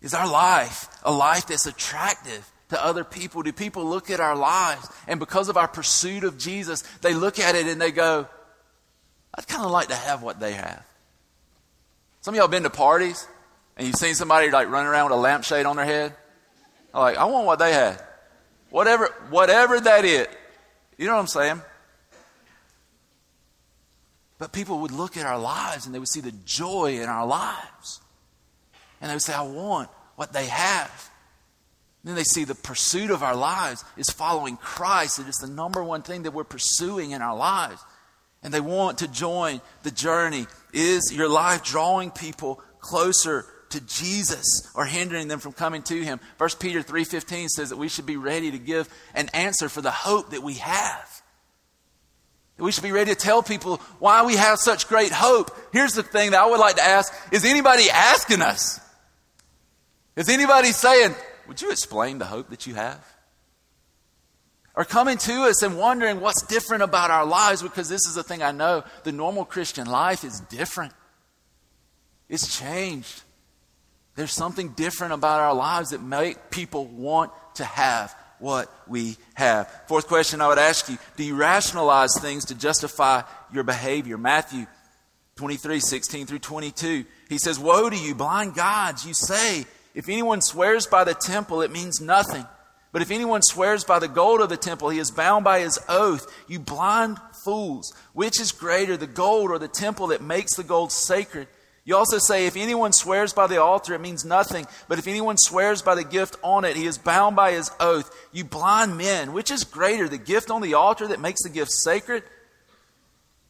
[0.00, 3.42] Is our life a life that's attractive to other people?
[3.42, 7.38] Do people look at our lives and because of our pursuit of Jesus, they look
[7.38, 8.26] at it and they go,
[9.34, 10.84] I'd kind of like to have what they have.
[12.22, 13.26] Some of y'all been to parties
[13.76, 16.14] and you've seen somebody like running around with a lampshade on their head.
[16.94, 18.02] I'm like, I want what they had.
[18.70, 20.26] Whatever, whatever that is.
[20.96, 21.62] You know what I'm saying?
[24.40, 27.26] But people would look at our lives and they would see the joy in our
[27.26, 28.00] lives.
[29.00, 31.10] And they would say, I want what they have.
[32.02, 35.18] And then they see the pursuit of our lives is following Christ.
[35.18, 37.84] It is the number one thing that we're pursuing in our lives.
[38.42, 40.46] And they want to join the journey.
[40.72, 46.18] Is your life drawing people closer to Jesus or hindering them from coming to him.
[46.38, 49.90] 1 Peter 3:15 says that we should be ready to give an answer for the
[49.90, 51.09] hope that we have.
[52.60, 55.50] We should be ready to tell people why we have such great hope.
[55.72, 58.80] Here's the thing that I would like to ask, is anybody asking us?
[60.16, 61.14] Is anybody saying,
[61.48, 63.02] "Would you explain the hope that you have?"
[64.74, 68.22] Or coming to us and wondering what's different about our lives because this is the
[68.22, 70.92] thing I know the normal Christian life is different.
[72.28, 73.22] It's changed.
[74.14, 79.70] There's something different about our lives that make people want to have what we have.
[79.86, 83.22] Fourth question I would ask you Do you rationalize things to justify
[83.52, 84.18] your behavior?
[84.18, 84.66] Matthew
[85.36, 87.04] 23, 16 through 22.
[87.28, 89.06] He says, Woe to you, blind gods!
[89.06, 92.44] You say, if anyone swears by the temple, it means nothing.
[92.92, 95.78] But if anyone swears by the gold of the temple, he is bound by his
[95.88, 96.26] oath.
[96.48, 100.90] You blind fools, which is greater, the gold or the temple that makes the gold
[100.90, 101.46] sacred?
[101.84, 104.66] You also say, if anyone swears by the altar, it means nothing.
[104.86, 108.14] But if anyone swears by the gift on it, he is bound by his oath.
[108.32, 111.72] You blind men, which is greater, the gift on the altar that makes the gift
[111.72, 112.22] sacred?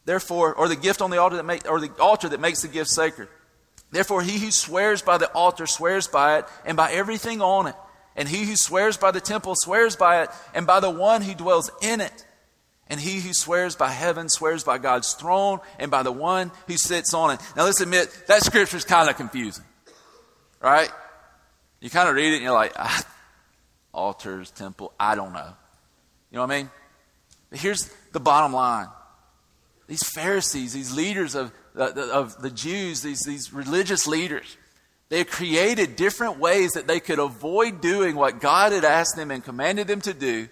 [0.05, 2.67] Therefore, or the gift on the altar that make, or the altar that makes the
[2.67, 3.27] gift sacred.
[3.91, 7.75] Therefore, he who swears by the altar swears by it and by everything on it.
[8.15, 11.35] And he who swears by the temple swears by it and by the one who
[11.35, 12.25] dwells in it.
[12.91, 16.75] And he who swears by heaven swears by God's throne and by the one who
[16.75, 17.39] sits on it.
[17.55, 19.63] Now let's admit, that scripture is kind of confusing.
[20.59, 20.91] Right?
[21.79, 23.05] You kind of read it and you're like, ah,
[23.93, 25.53] altars, temple, I don't know.
[26.31, 26.69] You know what I mean?
[27.49, 28.87] But here's the bottom line.
[29.87, 34.57] These Pharisees, these leaders of, of the Jews, these, these religious leaders,
[35.07, 39.41] they created different ways that they could avoid doing what God had asked them and
[39.41, 40.49] commanded them to do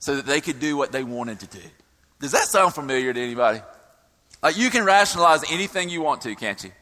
[0.00, 1.62] so that they could do what they wanted to do.
[2.18, 3.60] Does that sound familiar to anybody?
[4.42, 6.72] Like you can rationalize anything you want to, can't you?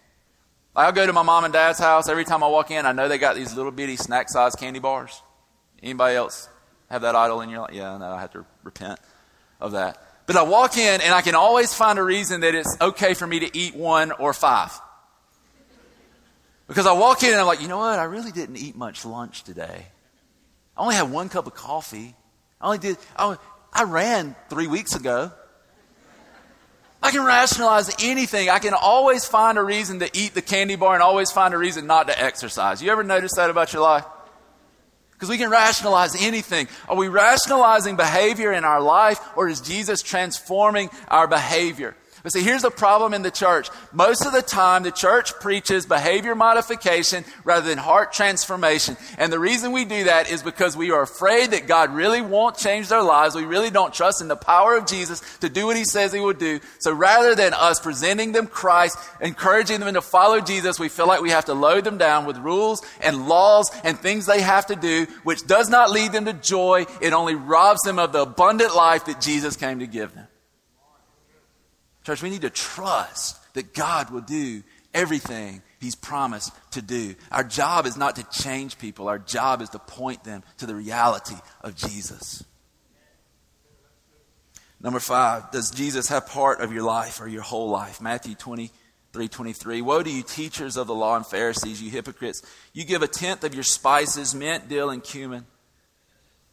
[0.74, 2.09] Like I'll go to my mom and dad's house.
[2.09, 4.81] Every time I walk in, I know they got these little bitty snack sized candy
[4.81, 5.22] bars.
[5.83, 6.48] Anybody else
[6.88, 7.74] have that idol in your life?
[7.74, 8.98] Yeah, no, I have to repent
[9.61, 10.02] of that.
[10.26, 13.26] But I walk in and I can always find a reason that it's okay for
[13.26, 14.78] me to eat one or five.
[16.66, 17.98] Because I walk in and I'm like, you know what?
[17.98, 19.87] I really didn't eat much lunch today.
[20.76, 22.14] I only had one cup of coffee.
[22.61, 23.37] I only did, I,
[23.73, 25.33] I ran three weeks ago.
[27.01, 28.51] I can rationalize anything.
[28.51, 31.59] I can always find a reason to eat the candy bar and always find a
[31.59, 32.83] reason not to exercise.
[32.83, 34.05] You ever notice that about your life?
[35.12, 36.68] Because we can rationalize anything.
[36.88, 41.97] Are we rationalizing behavior in our life or is Jesus transforming our behavior?
[42.22, 43.68] But see, here's the problem in the church.
[43.92, 48.96] Most of the time, the church preaches behavior modification rather than heart transformation.
[49.18, 52.57] And the reason we do that is because we are afraid that God really won't
[52.57, 53.35] change their lives.
[53.35, 56.20] We really don't trust in the power of Jesus to do what he says he
[56.20, 56.61] will do.
[56.78, 61.20] So rather than us presenting them Christ, encouraging them to follow Jesus, we feel like
[61.20, 64.76] we have to load them down with rules and laws and things they have to
[64.76, 66.87] do, which does not lead them to joy.
[67.00, 70.27] It only robs them of the abundant life that Jesus came to give them.
[72.09, 74.62] Church, we need to trust that God will do
[74.94, 77.14] everything He's promised to do.
[77.31, 80.75] Our job is not to change people, our job is to point them to the
[80.75, 82.42] reality of Jesus.
[84.81, 88.01] Number five, does Jesus have part of your life or your whole life?
[88.01, 89.83] Matthew 23 23.
[89.83, 92.40] Woe to you, teachers of the law and Pharisees, you hypocrites!
[92.73, 95.44] You give a tenth of your spices, mint, dill, and cumin,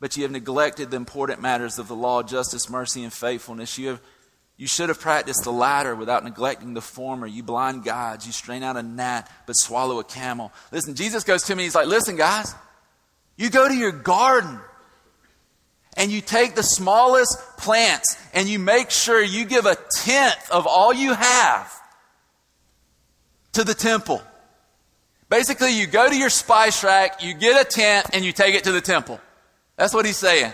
[0.01, 3.77] but you have neglected the important matters of the law, justice, mercy, and faithfulness.
[3.77, 4.01] You have
[4.57, 7.27] you should have practiced the latter without neglecting the former.
[7.27, 10.51] You blind guides, you strain out a gnat but swallow a camel.
[10.71, 12.55] Listen, Jesus goes to me, he's like, listen, guys,
[13.35, 14.59] you go to your garden
[15.97, 20.67] and you take the smallest plants and you make sure you give a tenth of
[20.67, 21.81] all you have
[23.53, 24.21] to the temple.
[25.29, 28.65] Basically, you go to your spice rack, you get a tenth, and you take it
[28.65, 29.19] to the temple.
[29.75, 30.53] That's what he's saying.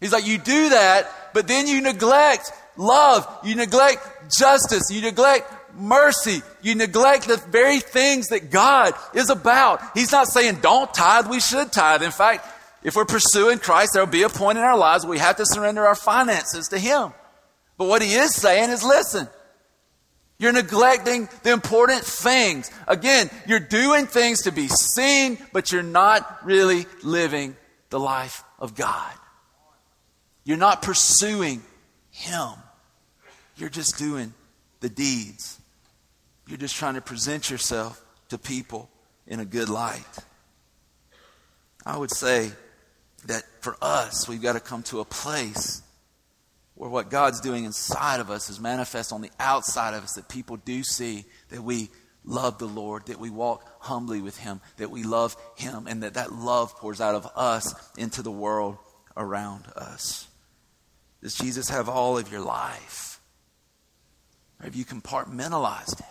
[0.00, 4.06] He's like, you do that, but then you neglect love, you neglect
[4.38, 9.80] justice, you neglect mercy, you neglect the very things that God is about.
[9.94, 12.02] He's not saying don't tithe, we should tithe.
[12.02, 12.46] In fact,
[12.82, 15.36] if we're pursuing Christ, there will be a point in our lives where we have
[15.36, 17.12] to surrender our finances to Him.
[17.76, 19.28] But what He is saying is listen,
[20.38, 22.70] you're neglecting the important things.
[22.88, 27.56] Again, you're doing things to be seen, but you're not really living
[27.90, 29.12] the life of God.
[30.44, 31.62] You're not pursuing
[32.20, 32.50] Him.
[33.56, 34.32] You're just doing
[34.80, 35.60] the deeds.
[36.46, 38.88] You're just trying to present yourself to people
[39.26, 40.04] in a good light.
[41.84, 42.50] I would say
[43.26, 45.82] that for us, we've got to come to a place
[46.74, 50.28] where what God's doing inside of us is manifest on the outside of us, that
[50.28, 51.90] people do see that we
[52.24, 56.14] love the Lord, that we walk humbly with Him, that we love Him, and that
[56.14, 58.78] that love pours out of us into the world
[59.16, 60.26] around us.
[61.22, 63.20] Does Jesus have all of your life?
[64.58, 66.08] Or have you compartmentalized Him?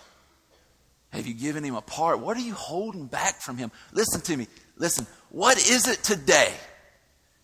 [1.10, 2.20] Have you given Him a part?
[2.20, 3.72] What are you holding back from Him?
[3.92, 4.48] Listen to me.
[4.78, 5.08] Listen.
[5.30, 6.54] What is it today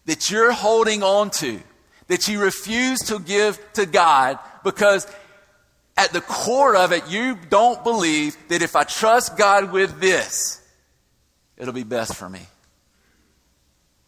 [0.06, 1.60] that you're holding on to
[2.08, 5.08] that you refuse to give to God because
[5.98, 10.62] at the core of it, you don't believe that if I trust God with this,
[11.58, 12.42] it'll be best for me.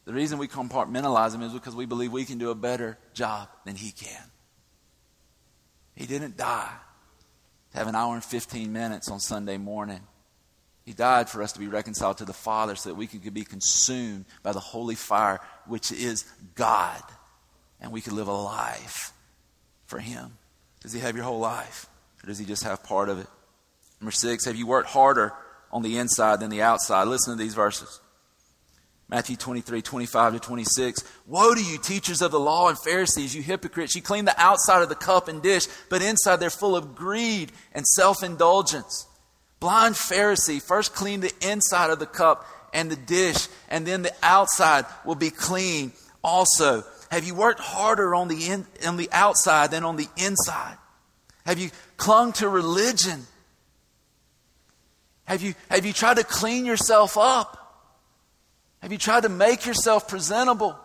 [0.07, 3.49] The reason we compartmentalize Him is because we believe we can do a better job
[3.65, 4.23] than He can.
[5.95, 6.71] He didn't die
[7.73, 9.99] to have an hour and 15 minutes on Sunday morning.
[10.85, 13.43] He died for us to be reconciled to the Father so that we could be
[13.43, 16.23] consumed by the holy fire, which is
[16.55, 17.03] God,
[17.81, 19.11] and we could live a life
[19.87, 20.37] for Him.
[20.79, 21.85] Does He have your whole life?
[22.23, 23.27] Or does He just have part of it?
[23.99, 25.33] Number six, have you worked harder
[25.69, 27.09] on the inside than the outside?
[27.09, 27.99] Listen to these verses.
[29.09, 31.03] Matthew 23, 25 to 26.
[31.27, 33.95] Woe to you, teachers of the law and Pharisees, you hypocrites!
[33.95, 37.53] You clean the outside of the cup and dish, but inside they're full of greed
[37.73, 39.07] and self indulgence.
[39.59, 44.13] Blind Pharisee, first clean the inside of the cup and the dish, and then the
[44.21, 46.83] outside will be clean also.
[47.09, 50.77] Have you worked harder on the, in, on the outside than on the inside?
[51.45, 53.25] Have you clung to religion?
[55.23, 57.56] Have you, have you tried to clean yourself up?
[58.82, 60.78] Have you tried to make yourself presentable?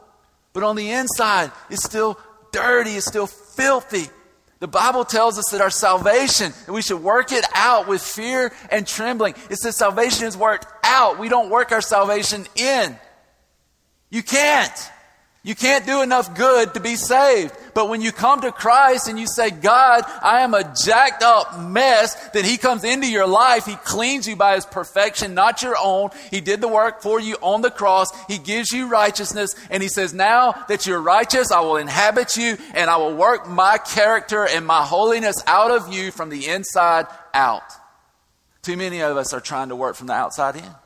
[0.52, 2.18] But on the inside, it's still
[2.52, 4.08] dirty, it's still filthy.
[4.60, 8.52] The Bible tells us that our salvation, that we should work it out with fear
[8.70, 9.34] and trembling.
[9.50, 11.18] It says salvation is worked out.
[11.18, 12.96] We don't work our salvation in.
[14.10, 14.90] You can't.
[15.44, 17.56] You can't do enough good to be saved.
[17.74, 21.58] But when you come to Christ and you say, God, I am a jacked up
[21.58, 23.66] mess, then He comes into your life.
[23.66, 26.10] He cleans you by His perfection, not your own.
[26.30, 28.08] He did the work for you on the cross.
[28.26, 29.56] He gives you righteousness.
[29.68, 33.48] And He says, now that you're righteous, I will inhabit you and I will work
[33.48, 37.64] my character and my holiness out of you from the inside out.
[38.62, 40.81] Too many of us are trying to work from the outside in.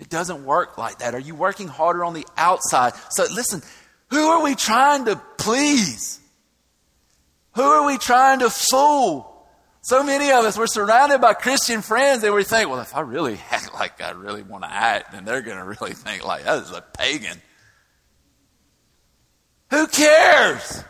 [0.00, 1.14] It doesn't work like that.
[1.14, 2.94] Are you working harder on the outside?
[3.10, 3.62] So listen,
[4.08, 6.18] who are we trying to please?
[7.54, 9.26] Who are we trying to fool?
[9.82, 13.00] So many of us, we're surrounded by Christian friends and we think, well, if I
[13.00, 16.44] really act like I really want to act, then they're going to really think like,
[16.44, 17.40] that is a pagan.
[19.70, 20.82] Who cares?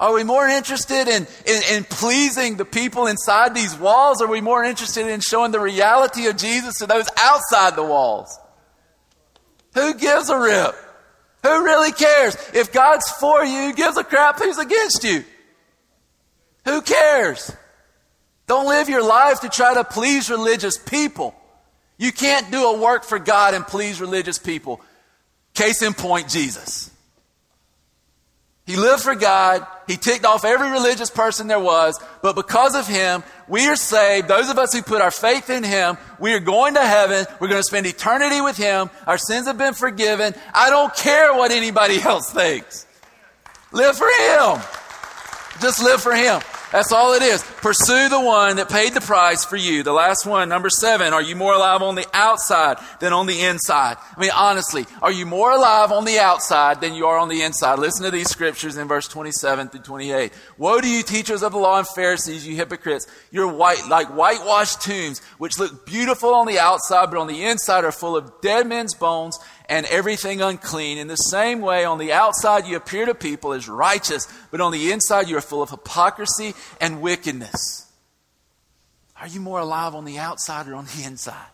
[0.00, 4.22] Are we more interested in, in, in, pleasing the people inside these walls?
[4.22, 8.38] Are we more interested in showing the reality of Jesus to those outside the walls?
[9.74, 10.74] Who gives a rip?
[11.42, 12.34] Who really cares?
[12.54, 15.22] If God's for you, who gives a crap who's against you?
[16.64, 17.52] Who cares?
[18.46, 21.34] Don't live your life to try to please religious people.
[21.98, 24.80] You can't do a work for God and please religious people.
[25.52, 26.89] Case in point, Jesus.
[28.66, 29.66] He lived for God.
[29.88, 31.98] He ticked off every religious person there was.
[32.22, 34.28] But because of him, we are saved.
[34.28, 37.26] Those of us who put our faith in him, we are going to heaven.
[37.40, 38.90] We're going to spend eternity with him.
[39.06, 40.34] Our sins have been forgiven.
[40.54, 42.86] I don't care what anybody else thinks.
[43.72, 44.60] Live for him.
[45.60, 46.40] Just live for him.
[46.72, 47.42] That's all it is.
[47.42, 49.82] Pursue the one that paid the price for you.
[49.82, 53.42] The last one, number seven, are you more alive on the outside than on the
[53.42, 53.96] inside?
[54.16, 57.42] I mean, honestly, are you more alive on the outside than you are on the
[57.42, 57.80] inside?
[57.80, 60.32] Listen to these scriptures in verse 27 through 28.
[60.58, 63.08] Woe to you, teachers of the law and Pharisees, you hypocrites!
[63.32, 67.82] You're white, like whitewashed tombs, which look beautiful on the outside, but on the inside
[67.82, 69.38] are full of dead men's bones
[69.70, 70.98] and everything unclean.
[70.98, 74.72] In the same way, on the outside you appear to people as righteous, but on
[74.72, 77.86] the inside you are full of hypocrisy and wickedness.
[79.18, 81.46] Are you more alive on the outside or on the inside?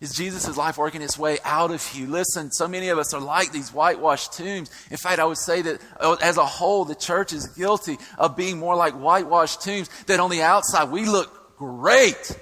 [0.00, 2.06] Is Jesus' life working its way out of you?
[2.08, 4.70] Listen, so many of us are like these whitewashed tombs.
[4.90, 8.36] In fact, I would say that uh, as a whole, the church is guilty of
[8.36, 12.38] being more like whitewashed tombs, that on the outside we look great,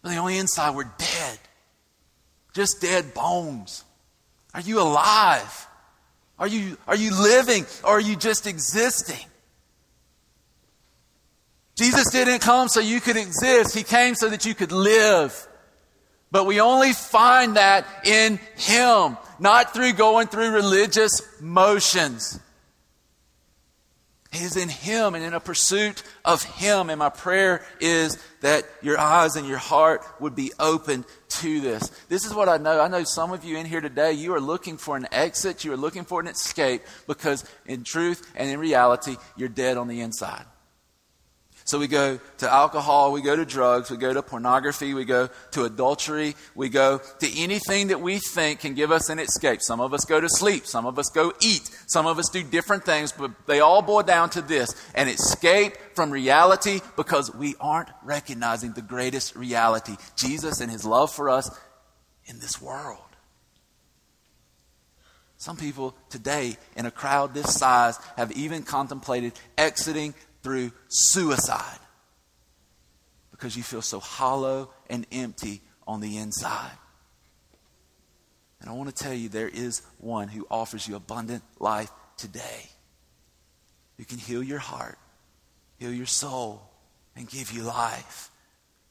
[0.00, 1.38] but on the inside we're dead
[2.56, 3.84] just dead bones?
[4.54, 5.68] Are you alive?
[6.38, 9.24] Are you, are you living or are you just existing?
[11.76, 13.76] Jesus didn't come so you could exist.
[13.76, 15.46] He came so that you could live.
[16.30, 22.40] But we only find that in Him, not through going through religious motions.
[24.32, 26.88] It is in Him and in a pursuit of Him.
[26.88, 28.16] And my prayer is
[28.46, 31.90] that your eyes and your heart would be opened to this.
[32.08, 32.80] This is what I know.
[32.80, 35.72] I know some of you in here today, you are looking for an exit, you
[35.72, 40.00] are looking for an escape because in truth and in reality, you're dead on the
[40.00, 40.44] inside.
[41.66, 45.28] So we go to alcohol, we go to drugs, we go to pornography, we go
[45.50, 49.60] to adultery, we go to anything that we think can give us an escape.
[49.60, 52.44] Some of us go to sleep, some of us go eat, some of us do
[52.44, 57.56] different things, but they all boil down to this an escape from reality because we
[57.58, 61.50] aren't recognizing the greatest reality Jesus and his love for us
[62.26, 63.00] in this world.
[65.38, 70.14] Some people today, in a crowd this size, have even contemplated exiting
[70.46, 71.80] through suicide
[73.32, 76.70] because you feel so hollow and empty on the inside.
[78.60, 82.70] And I want to tell you there is one who offers you abundant life today.
[83.98, 84.98] Who can heal your heart,
[85.80, 86.62] heal your soul,
[87.16, 88.30] and give you life.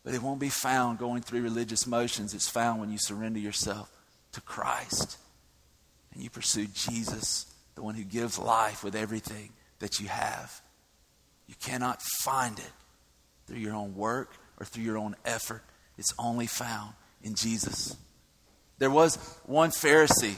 [0.04, 2.34] But it won't be found going through religious motions.
[2.34, 3.90] It's found when you surrender yourself
[4.34, 5.18] to Christ
[6.14, 7.46] and you pursue Jesus,
[7.76, 10.62] the one who gives life with everything that you have.
[11.48, 12.72] You cannot find it
[13.48, 15.64] through your own work or through your own effort.
[15.98, 16.94] It's only found
[17.24, 17.96] in Jesus.
[18.78, 19.16] There was
[19.46, 20.38] one Pharisee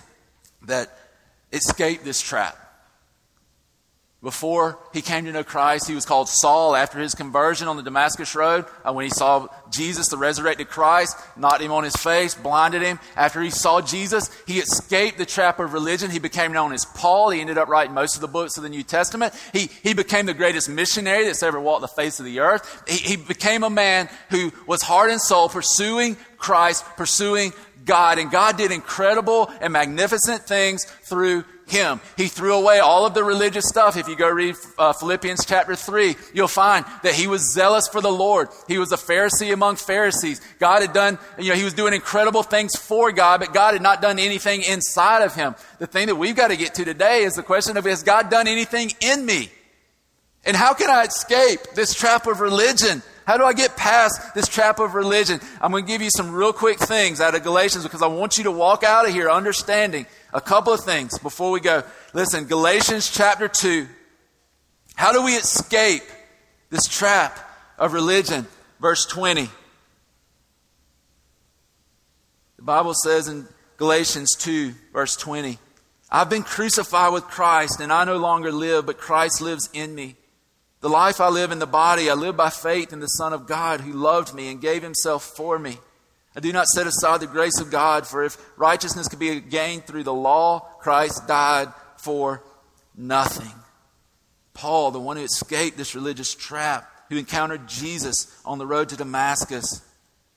[0.64, 0.97] that
[1.51, 2.58] escaped this trap.
[4.24, 7.84] Before he came to know Christ, he was called Saul after his conversion on the
[7.84, 8.65] Damascus Road.
[8.84, 12.99] Uh, when he saw Jesus, the resurrected Christ, knocked him on his face, blinded him.
[13.15, 16.09] After he saw Jesus, he escaped the trap of religion.
[16.09, 17.30] He became known as Paul.
[17.30, 19.36] He ended up writing most of the books of the New Testament.
[19.53, 22.84] He, he became the greatest missionary that's ever walked the face of the earth.
[22.88, 27.53] He, he became a man who was heart and soul pursuing Christ, pursuing
[27.86, 28.18] God.
[28.18, 31.99] And God did incredible and magnificent things through him.
[32.15, 33.97] He threw away all of the religious stuff.
[33.97, 38.01] If you go read uh, Philippians chapter 3, you'll find that he was zealous for
[38.01, 38.49] the Lord.
[38.68, 40.41] He was a Pharisee among Pharisees.
[40.59, 43.82] God had done, you know, he was doing incredible things for God, but God had
[43.82, 45.55] not done anything inside of him.
[45.80, 48.30] The thing that we've got to get to today is the question of, has God
[48.30, 49.51] done anything in me?
[50.48, 53.04] And how can I escape this trap of religion?
[53.26, 55.41] How do I get past this trap of religion?
[55.60, 58.38] I'm going to give you some real quick things out of Galatians because I want
[58.38, 61.84] you to walk out of here understanding a couple of things before we go.
[62.14, 63.88] Listen, Galatians chapter 2.
[64.95, 66.04] How do we escape
[66.70, 67.38] this trap
[67.78, 68.48] of religion?
[68.80, 69.50] Verse 20.
[72.56, 73.45] The Bible says in
[73.76, 75.60] Galatians 2, verse 20,
[76.10, 80.16] I've been crucified with Christ, and I no longer live, but Christ lives in me.
[80.88, 83.45] The life I live in the body, I live by faith in the Son of
[83.45, 85.79] God who loved me and gave himself for me.
[86.33, 89.85] I do not set aside the grace of God, for if righteousness could be gained
[89.85, 92.41] through the law, Christ died for
[92.95, 93.51] nothing.
[94.53, 98.95] Paul, the one who escaped this religious trap, who encountered Jesus on the road to
[98.95, 99.81] Damascus,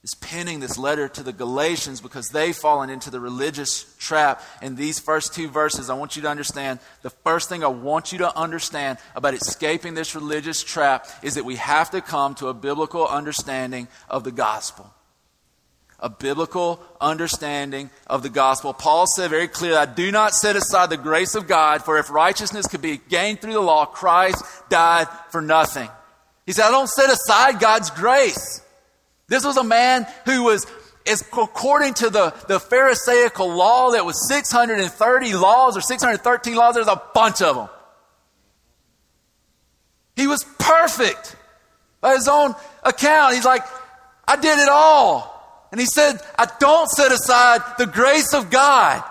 [0.03, 4.43] is penning this letter to the Galatians because they've fallen into the religious trap.
[4.63, 8.11] In these first two verses, I want you to understand the first thing I want
[8.11, 12.49] you to understand about escaping this religious trap is that we have to come to
[12.49, 14.91] a biblical understanding of the gospel.
[16.03, 18.73] A biblical understanding of the gospel.
[18.73, 22.09] Paul said very clearly, I do not set aside the grace of God, for if
[22.09, 25.91] righteousness could be gained through the law, Christ died for nothing.
[26.47, 28.63] He said, I don't set aside God's grace.
[29.31, 30.67] This was a man who was,
[31.07, 36.75] is according to the, the Pharisaical law, that was 630 laws or 613 laws.
[36.75, 37.69] There's a bunch of them.
[40.17, 41.37] He was perfect
[42.01, 43.37] by his own account.
[43.37, 43.63] He's like,
[44.27, 45.69] I did it all.
[45.71, 49.05] And he said, I don't set aside the grace of God.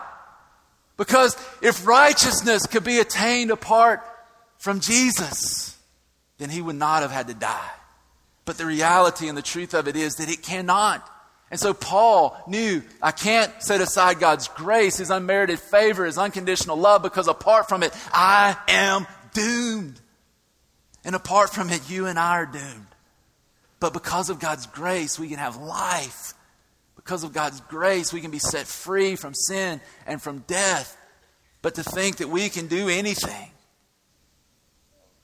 [0.97, 4.01] Because if righteousness could be attained apart
[4.57, 5.77] from Jesus,
[6.39, 7.71] then he would not have had to die.
[8.49, 11.07] But the reality and the truth of it is that it cannot.
[11.51, 16.75] And so Paul knew I can't set aside God's grace, his unmerited favor, his unconditional
[16.75, 20.01] love, because apart from it, I am doomed.
[21.05, 22.87] And apart from it, you and I are doomed.
[23.79, 26.33] But because of God's grace, we can have life.
[26.95, 30.97] Because of God's grace, we can be set free from sin and from death.
[31.61, 33.51] But to think that we can do anything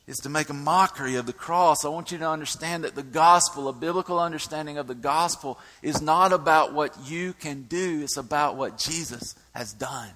[0.08, 1.84] is to make a mockery of the cross.
[1.84, 6.01] I want you to understand that the gospel, a biblical understanding of the gospel, is
[6.01, 10.12] not about what you can do, it's about what Jesus has done.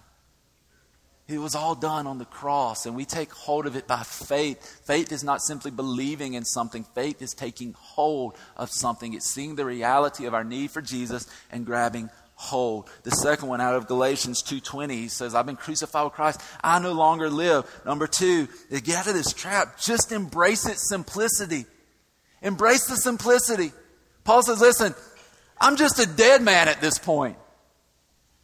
[1.27, 4.81] It was all done on the cross, and we take hold of it by faith.
[4.85, 9.13] Faith is not simply believing in something, faith is taking hold of something.
[9.13, 12.09] It's seeing the reality of our need for Jesus and grabbing
[12.39, 12.89] hold.
[13.03, 16.39] The second one out of Galatians 2:20 he says, "I've been crucified with Christ.
[16.63, 20.87] I no longer live." Number 2, to get out of this trap, just embrace its
[20.87, 21.65] simplicity.
[22.41, 23.73] Embrace the simplicity.
[24.23, 24.95] Paul says, "Listen,
[25.59, 27.37] I'm just a dead man at this point.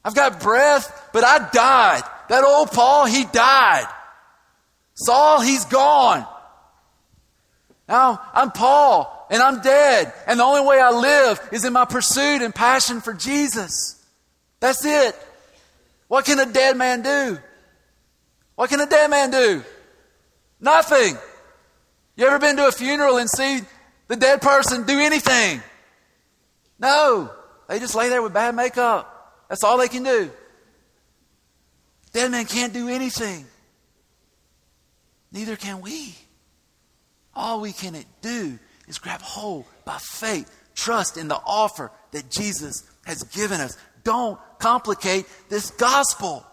[0.03, 2.03] I've got breath, but I died.
[2.27, 3.87] That old Paul, he died.
[4.95, 6.27] Saul, he's gone.
[7.87, 11.86] Now, I'm Paul, and I'm dead, and the only way I live is in my
[11.86, 14.03] pursuit and passion for Jesus.
[14.59, 15.15] That's it.
[16.07, 17.39] What can a dead man do?
[18.55, 19.63] What can a dead man do?
[20.59, 21.17] Nothing.
[22.15, 23.61] You ever been to a funeral and see
[24.07, 25.61] the dead person do anything?
[26.80, 27.32] No.
[27.67, 29.11] They just lay there with bad makeup.
[29.49, 30.32] That's all they can do.
[32.13, 33.45] Dead man can't do anything.
[35.32, 36.15] Neither can we.
[37.36, 38.57] All we can do
[38.88, 43.77] is grab hold by faith, trust in the offer that Jesus has given us.
[44.03, 46.45] Don't complicate this gospel.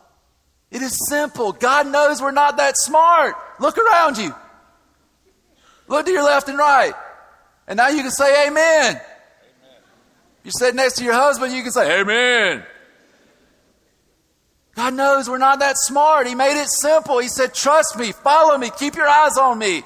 [0.70, 1.52] It is simple.
[1.52, 3.34] God knows we're not that smart.
[3.60, 4.34] Look around you.
[5.86, 6.94] Look to your left and right.
[7.66, 8.94] And now you can say amen.
[8.94, 9.02] amen.
[10.44, 12.64] You sit next to your husband, you can say amen.
[14.74, 16.26] God knows we're not that smart.
[16.26, 17.18] He made it simple.
[17.18, 19.82] He said, Trust me, follow me, keep your eyes on me.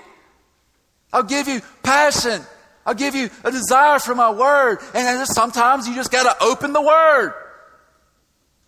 [1.12, 2.42] I'll give you passion.
[2.84, 4.78] I'll give you a desire for my word.
[4.94, 7.34] And sometimes you just got to open the word.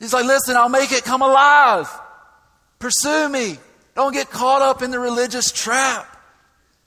[0.01, 1.89] He's like, Listen, I'll make it come alive.
[2.78, 3.59] Pursue me.
[3.95, 6.07] Don't get caught up in the religious trap.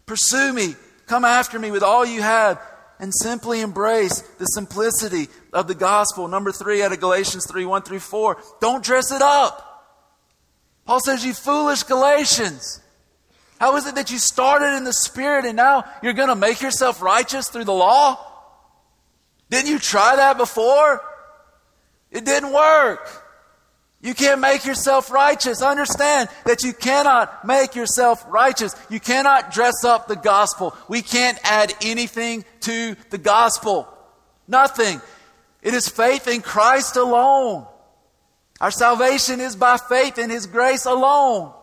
[0.05, 0.75] Pursue me.
[1.07, 2.61] Come after me with all you have
[2.99, 6.27] and simply embrace the simplicity of the gospel.
[6.27, 8.37] Number three out of Galatians 3 1 through 4.
[8.61, 9.67] Don't dress it up.
[10.85, 12.79] Paul says, You foolish Galatians.
[13.61, 16.63] How is it that you started in the Spirit and now you're going to make
[16.63, 18.17] yourself righteous through the law?
[19.51, 20.99] Didn't you try that before?
[22.09, 23.07] It didn't work.
[24.01, 25.61] You can't make yourself righteous.
[25.61, 28.75] Understand that you cannot make yourself righteous.
[28.89, 30.75] You cannot dress up the gospel.
[30.87, 33.87] We can't add anything to the gospel.
[34.47, 34.99] Nothing.
[35.61, 37.67] It is faith in Christ alone.
[38.59, 41.53] Our salvation is by faith in His grace alone.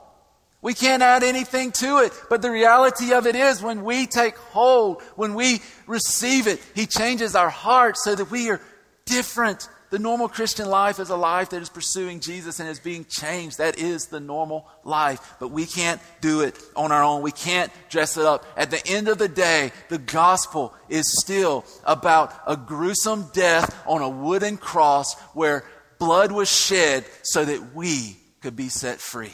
[0.61, 2.13] We can't add anything to it.
[2.29, 6.87] But the reality of it is when we take hold, when we receive it, He
[6.87, 8.61] changes our hearts so that we are
[9.05, 13.07] different the normal Christian life is a life that is pursuing Jesus and is being
[13.07, 13.57] changed.
[13.59, 15.37] That is the normal life.
[15.41, 17.23] But we can't do it on our own.
[17.23, 18.45] We can't dress it up.
[18.57, 24.03] At the end of the day, the gospel is still about a gruesome death on
[24.03, 25.65] a wooden cross where
[25.99, 29.33] blood was shed so that we could be set free.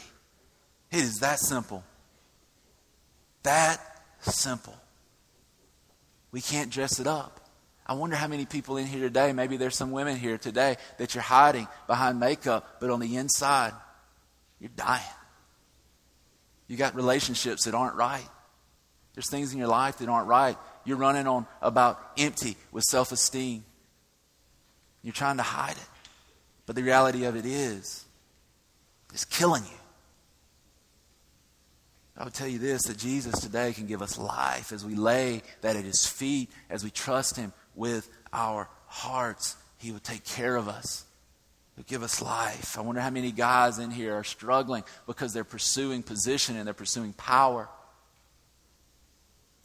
[0.91, 1.83] It is that simple.
[3.43, 3.79] That
[4.21, 4.75] simple.
[6.31, 7.39] We can't dress it up.
[7.87, 11.13] I wonder how many people in here today, maybe there's some women here today that
[11.13, 13.73] you're hiding behind makeup, but on the inside,
[14.59, 15.03] you're dying.
[16.67, 18.27] You got relationships that aren't right.
[19.13, 20.57] There's things in your life that aren't right.
[20.83, 23.63] You're running on about empty with self esteem.
[25.03, 25.89] You're trying to hide it.
[26.65, 28.05] But the reality of it is,
[29.13, 29.77] it's killing you.
[32.17, 35.41] I would tell you this that Jesus today can give us life as we lay
[35.61, 39.57] that at his feet, as we trust him with our hearts.
[39.77, 41.03] He will take care of us.
[41.75, 42.77] He'll give us life.
[42.77, 46.73] I wonder how many guys in here are struggling because they're pursuing position and they're
[46.73, 47.67] pursuing power.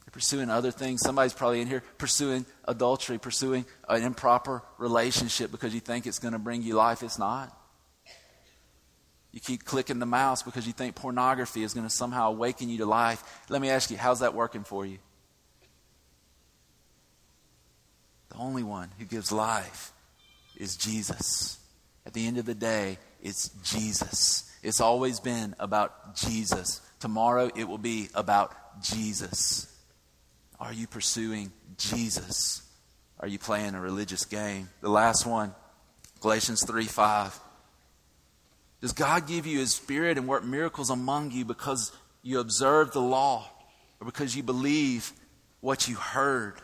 [0.05, 0.99] They're pursuing other things.
[1.05, 6.33] Somebody's probably in here pursuing adultery, pursuing an improper relationship because you think it's going
[6.33, 7.01] to bring you life.
[7.01, 7.57] It's not.
[9.31, 12.79] You keep clicking the mouse because you think pornography is going to somehow awaken you
[12.79, 13.23] to life.
[13.49, 14.97] Let me ask you, how's that working for you?
[18.29, 19.93] The only one who gives life
[20.57, 21.59] is Jesus.
[22.05, 24.51] At the end of the day, it's Jesus.
[24.63, 26.81] It's always been about Jesus.
[26.99, 29.67] Tomorrow, it will be about Jesus.
[30.59, 32.63] Are you pursuing Jesus?
[33.19, 34.69] Are you playing a religious game?
[34.81, 35.53] The last one,
[36.19, 37.39] Galatians 3 5.
[38.81, 41.91] Does God give you His Spirit and work miracles among you because
[42.23, 43.47] you observe the law
[43.99, 45.13] or because you believe
[45.61, 46.55] what you heard?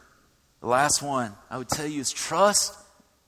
[0.61, 2.73] The last one I would tell you is trust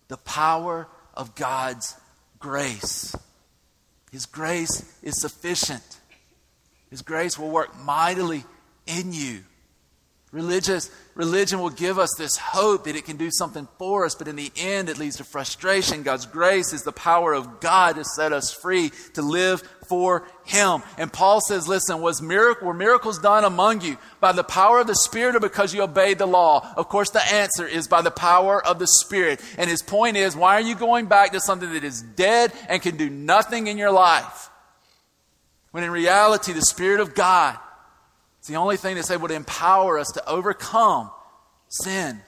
[0.08, 1.96] the power of God's
[2.40, 3.16] grace.
[4.12, 5.84] His grace is sufficient.
[6.90, 8.44] His grace will work mightily
[8.88, 9.44] in you.
[10.32, 14.28] Religious religion will give us this hope that it can do something for us, but
[14.28, 16.04] in the end it leads to frustration.
[16.04, 20.84] God's grace is the power of God to set us free to live for Him.
[21.00, 24.86] And Paul says, listen, was miracle, were miracles done among you by the power of
[24.86, 26.74] the Spirit or because you obeyed the law?
[26.78, 29.42] Of course, the answer is by the power of the Spirit.
[29.58, 32.84] And his point is, why are you going back to something that is dead and
[32.84, 34.52] can do nothing in your life?
[35.72, 37.58] When in reality, the Spirit of God
[38.50, 41.12] the only thing that's able to empower us to overcome
[41.70, 42.20] sin,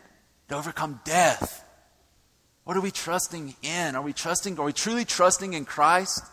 [0.47, 1.65] to overcome death.
[2.63, 3.95] What are we trusting in?
[3.95, 6.23] Are we trusting, are we truly trusting in Christ?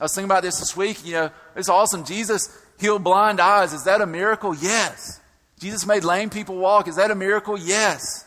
[0.00, 1.04] I was thinking about this this week.
[1.04, 2.04] You know, it's awesome.
[2.04, 3.72] Jesus healed blind eyes.
[3.72, 4.54] Is that a miracle?
[4.54, 5.20] Yes.
[5.58, 6.86] Jesus made lame people walk.
[6.86, 7.58] Is that a miracle?
[7.58, 8.24] Yes.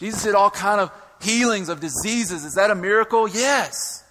[0.00, 0.90] Jesus did all kind of
[1.20, 2.44] healings of diseases.
[2.44, 3.28] Is that a miracle?
[3.28, 4.01] Yes.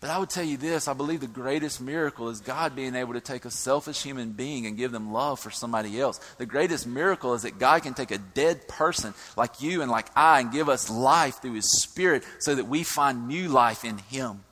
[0.00, 3.14] But I would tell you this I believe the greatest miracle is God being able
[3.14, 6.18] to take a selfish human being and give them love for somebody else.
[6.38, 10.08] The greatest miracle is that God can take a dead person like you and like
[10.14, 13.98] I and give us life through His Spirit so that we find new life in
[13.98, 14.44] Him.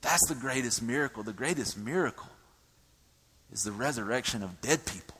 [0.00, 1.22] That's the greatest miracle.
[1.22, 2.28] The greatest miracle
[3.52, 5.17] is the resurrection of dead people.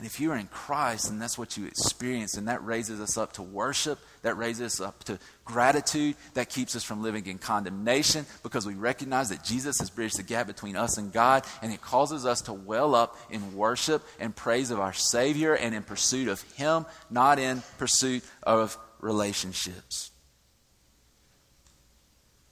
[0.00, 3.18] And if you are in Christ and that's what you experience, and that raises us
[3.18, 7.36] up to worship, that raises us up to gratitude, that keeps us from living in
[7.36, 11.70] condemnation because we recognize that Jesus has bridged the gap between us and God, and
[11.70, 15.82] it causes us to well up in worship and praise of our Savior and in
[15.82, 20.12] pursuit of Him, not in pursuit of relationships.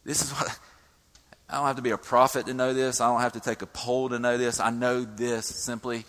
[0.04, 0.58] This is what
[1.48, 3.00] I don't have to be a prophet to know this.
[3.00, 4.60] I don't have to take a poll to know this.
[4.60, 6.04] I know this simply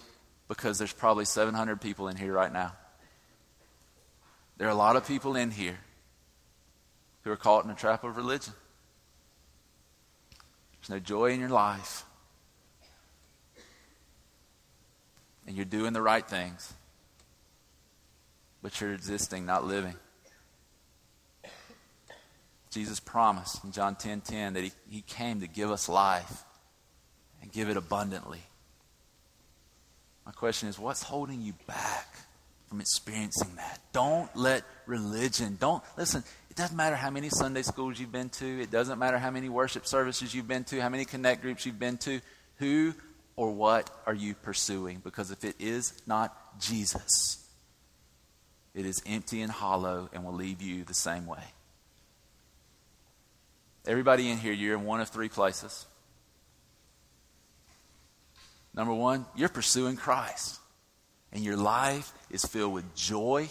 [0.50, 2.74] because there's probably 700 people in here right now.
[4.58, 5.78] There are a lot of people in here
[7.24, 8.54] who are caught in a trap of religion.
[10.74, 12.04] There's no joy in your life.
[15.48, 16.74] And you're doing the right things,
[18.62, 19.96] but you're existing, not living.
[22.70, 26.44] Jesus promised in John 10:10 10, 10, that he, he came to give us life
[27.42, 28.42] and give it abundantly.
[30.30, 32.08] My question is what's holding you back
[32.68, 33.80] from experiencing that?
[33.94, 38.62] Don't let religion, don't, listen, it doesn't matter how many Sunday schools you've been to,
[38.62, 41.80] it doesn't matter how many worship services you've been to, how many connect groups you've
[41.80, 42.22] been to,
[42.58, 42.94] who
[43.38, 45.02] or what are you pursuing?
[45.04, 47.44] Because if it is not Jesus,
[48.76, 51.44] it is empty and hollow and will leave you the same way.
[53.88, 55.88] Everybody in here, you're in one of three places.
[58.74, 60.60] Number one, you're pursuing Christ.
[61.32, 63.50] And your life is filled with joy,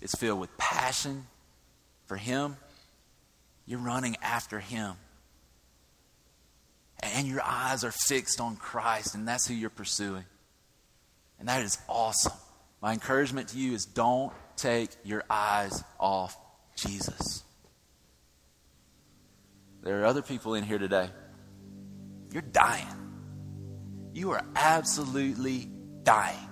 [0.00, 1.26] it's filled with passion
[2.06, 2.56] for Him.
[3.66, 4.94] You're running after Him.
[7.02, 10.24] And your eyes are fixed on Christ, and that's who you're pursuing.
[11.38, 12.32] And that is awesome.
[12.80, 16.36] My encouragement to you is don't take your eyes off
[16.74, 17.42] Jesus.
[19.82, 21.10] There are other people in here today.
[22.32, 23.05] You're dying.
[24.16, 25.68] You are absolutely
[26.02, 26.48] dying.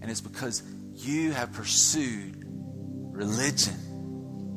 [0.00, 0.62] And it's because
[0.94, 2.42] you have pursued
[3.12, 3.74] religion.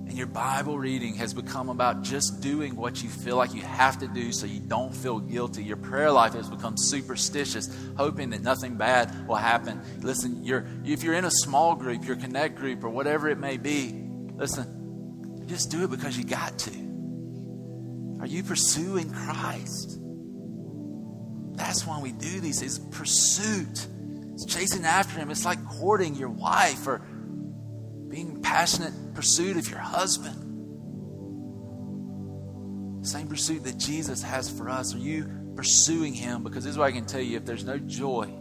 [0.08, 4.00] And your Bible reading has become about just doing what you feel like you have
[4.00, 5.66] to do so you don't feel guilty.
[5.66, 9.82] Your prayer life has become superstitious, hoping that nothing bad will happen.
[10.00, 13.58] Listen, you're, if you're in a small group, your connect group, or whatever it may
[13.58, 16.72] be, listen, just do it because you got to.
[18.22, 19.99] Are you pursuing Christ?
[21.60, 22.62] That's why we do these.
[22.62, 23.88] It's pursuit.
[24.34, 25.30] It's chasing after Him.
[25.30, 27.00] It's like courting your wife or
[28.08, 30.46] being passionate pursuit of your husband.
[33.06, 34.96] Same pursuit that Jesus has for us.
[34.96, 36.44] Are you pursuing Him?
[36.44, 38.34] Because this is what I can tell you if there's no joy,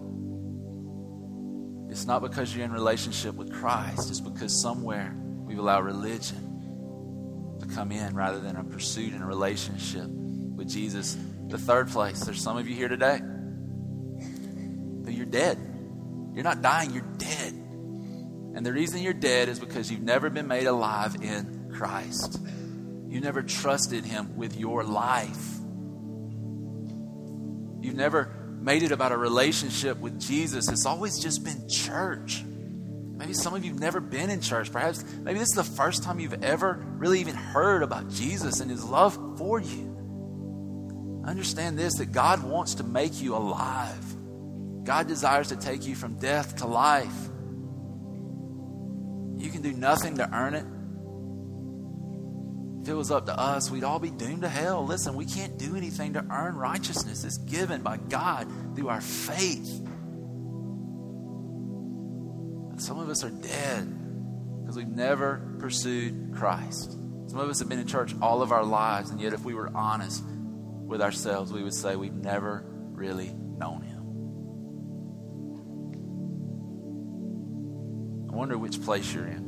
[1.90, 5.12] it's not because you're in relationship with Christ, it's because somewhere
[5.44, 11.16] we've allowed religion to come in rather than a pursuit and a relationship with Jesus.
[11.48, 13.20] The third place, there's some of you here today
[15.18, 15.58] you're dead.
[16.34, 17.52] You're not dying, you're dead.
[17.52, 22.40] And the reason you're dead is because you've never been made alive in Christ.
[23.08, 25.58] You never trusted Him with your life.
[27.80, 30.68] You've never made it about a relationship with Jesus.
[30.68, 32.44] It's always just been church.
[32.44, 34.70] Maybe some of you have never been in church.
[34.70, 38.70] Perhaps maybe this is the first time you've ever really even heard about Jesus and
[38.70, 39.87] his love for you.
[41.28, 44.02] Understand this that God wants to make you alive.
[44.84, 47.28] God desires to take you from death to life.
[49.36, 50.64] You can do nothing to earn it.
[52.82, 54.86] If it was up to us, we'd all be doomed to hell.
[54.86, 57.22] Listen, we can't do anything to earn righteousness.
[57.24, 59.68] It's given by God through our faith.
[62.78, 66.92] Some of us are dead because we've never pursued Christ.
[67.26, 69.52] Some of us have been in church all of our lives, and yet, if we
[69.52, 70.24] were honest
[70.88, 73.98] with ourselves, we would say we've never really known Him.
[78.32, 79.46] I wonder which place you're in.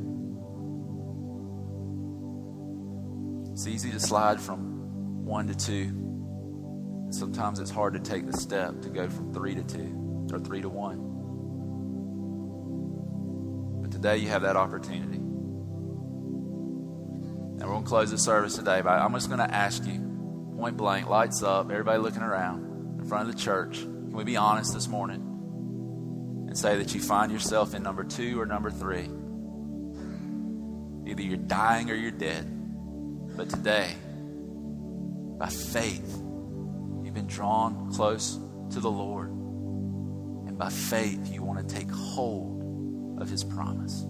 [3.51, 5.97] It's easy to slide from one to two.
[7.09, 10.61] Sometimes it's hard to take the step to go from three to two or three
[10.61, 11.07] to one.
[13.81, 15.17] But today you have that opportunity.
[15.17, 15.41] And
[17.59, 20.10] we're going to close the service today, but I'm just going to ask you,
[20.61, 22.99] point blank, lights up, everybody looking around.
[22.99, 27.01] In front of the church, can we be honest this morning and say that you
[27.01, 29.09] find yourself in number two or number three?
[31.09, 32.45] Either you're dying or you're dead.
[33.35, 33.91] But today,
[35.39, 36.21] by faith,
[37.03, 38.37] you've been drawn close
[38.69, 39.29] to the Lord.
[39.29, 44.05] And by faith, you want to take hold of His promise.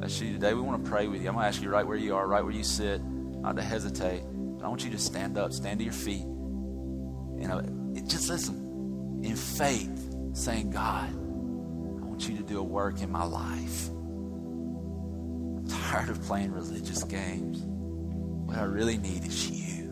[0.00, 0.52] That's you today.
[0.52, 1.28] We want to pray with you.
[1.28, 3.62] I'm going to ask you right where you are, right where you sit, not to
[3.62, 4.24] hesitate.
[4.68, 6.26] I want you to stand up, stand to your feet.
[6.26, 7.62] Know,
[8.06, 13.24] just listen in faith, saying, God, I want you to do a work in my
[13.24, 13.88] life.
[13.88, 17.62] I'm tired of playing religious games.
[17.64, 19.88] What I really need is you.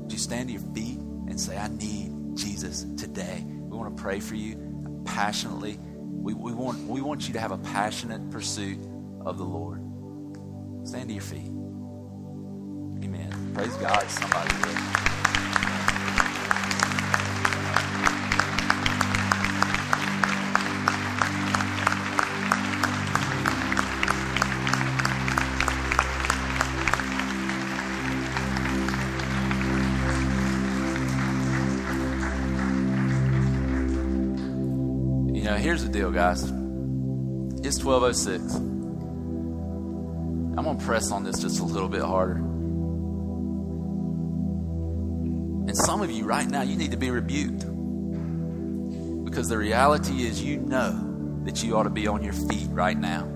[0.00, 3.44] Would you stand to your feet and say, I need Jesus today?
[3.46, 5.78] We want to pray for you passionately.
[5.98, 8.78] We, we, want, we want you to have a passionate pursuit
[9.20, 9.82] of the Lord.
[10.88, 11.50] Stand to your feet.
[13.56, 14.10] Praise God.
[14.10, 14.50] Somebody.
[35.32, 36.42] You know, here's the deal, guys.
[37.64, 38.56] It's 1206.
[38.56, 42.55] I'm going to press on this just a little bit harder.
[46.26, 47.64] Right now, you need to be rebuked.
[49.24, 51.02] Because the reality is, you know
[51.44, 53.32] that you ought to be on your feet right now.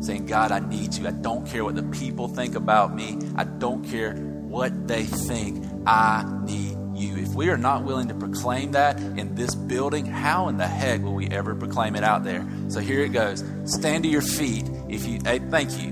[0.00, 1.06] Saying, God, I need you.
[1.06, 3.18] I don't care what the people think about me.
[3.36, 5.64] I don't care what they think.
[5.86, 7.16] I need you.
[7.16, 11.02] If we are not willing to proclaim that in this building, how in the heck
[11.02, 12.46] will we ever proclaim it out there?
[12.68, 13.44] So here it goes.
[13.64, 14.68] Stand to your feet.
[14.88, 15.90] If you, hey, thank you.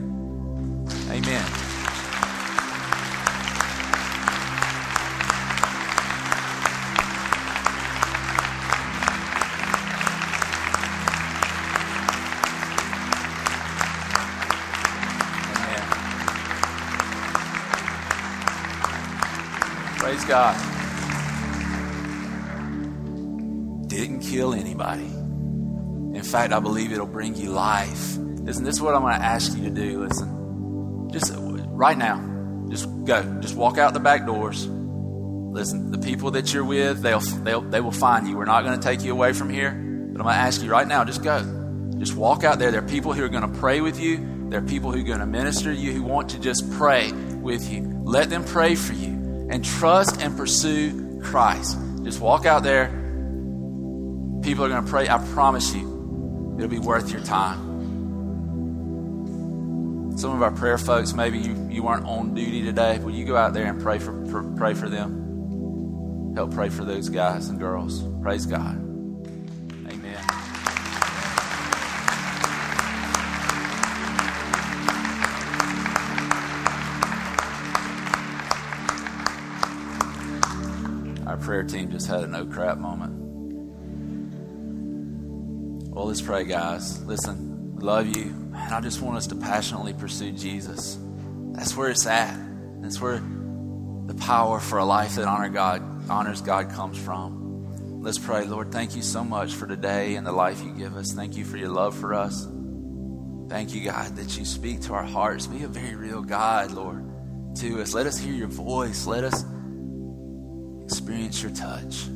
[1.09, 1.70] Amen.
[20.31, 20.71] God.
[24.31, 25.07] kill anybody.
[25.07, 28.17] In fact, I believe it'll bring you life.
[28.17, 30.01] Listen, this is what I'm going to ask you to do.
[30.01, 33.23] Listen, just uh, right now, just go.
[33.41, 34.67] Just walk out the back doors.
[34.67, 38.37] Listen, the people that you're with, they'll, they'll they will find you.
[38.37, 40.71] We're not going to take you away from here, but I'm going to ask you
[40.71, 41.43] right now, just go.
[41.99, 42.71] Just walk out there.
[42.71, 44.49] There are people who are going to pray with you.
[44.49, 47.11] There are people who are going to minister to you who want to just pray
[47.13, 48.01] with you.
[48.05, 49.20] Let them pray for you
[49.51, 51.79] and trust and pursue Christ.
[52.03, 53.01] Just walk out there
[54.43, 55.09] People are going to pray.
[55.09, 57.69] I promise you, it'll be worth your time.
[60.17, 62.99] Some of our prayer folks, maybe you, you weren't on duty today.
[62.99, 66.33] Will you go out there and pray for, for pray for them?
[66.37, 68.03] Help pray for those guys and girls.
[68.23, 68.90] Praise God.
[81.61, 83.13] Prayer team just had a no crap moment.
[85.91, 87.03] Well, let's pray, guys.
[87.05, 88.35] Listen, love you.
[88.55, 90.99] And I just want us to passionately pursue Jesus.
[91.53, 92.39] That's where it's at.
[92.81, 93.23] That's where
[94.07, 98.01] the power for a life that honor God, honors God comes from.
[98.03, 98.47] Let's pray.
[98.47, 101.13] Lord, thank you so much for today and the life you give us.
[101.13, 102.47] Thank you for your love for us.
[103.49, 105.47] Thank you, God, that you speak to our hearts.
[105.47, 107.05] Be a very real God, Lord,
[107.57, 107.93] to us.
[107.93, 109.07] Let us hear your voice.
[109.07, 109.45] Let us
[110.91, 112.09] experience your touch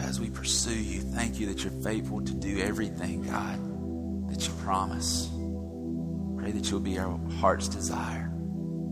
[0.00, 4.52] as we pursue you, thank you that you're faithful to do everything, God, that you
[4.64, 5.28] promise.
[6.36, 8.28] Pray that you'll be our heart's desire.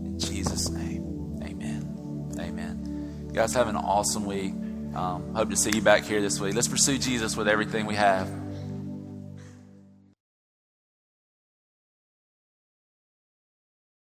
[0.05, 2.37] In Jesus' name, amen.
[2.39, 3.25] Amen.
[3.27, 4.53] You guys have an awesome week.
[4.95, 6.55] Um, hope to see you back here this week.
[6.55, 8.38] Let's pursue Jesus with everything we have.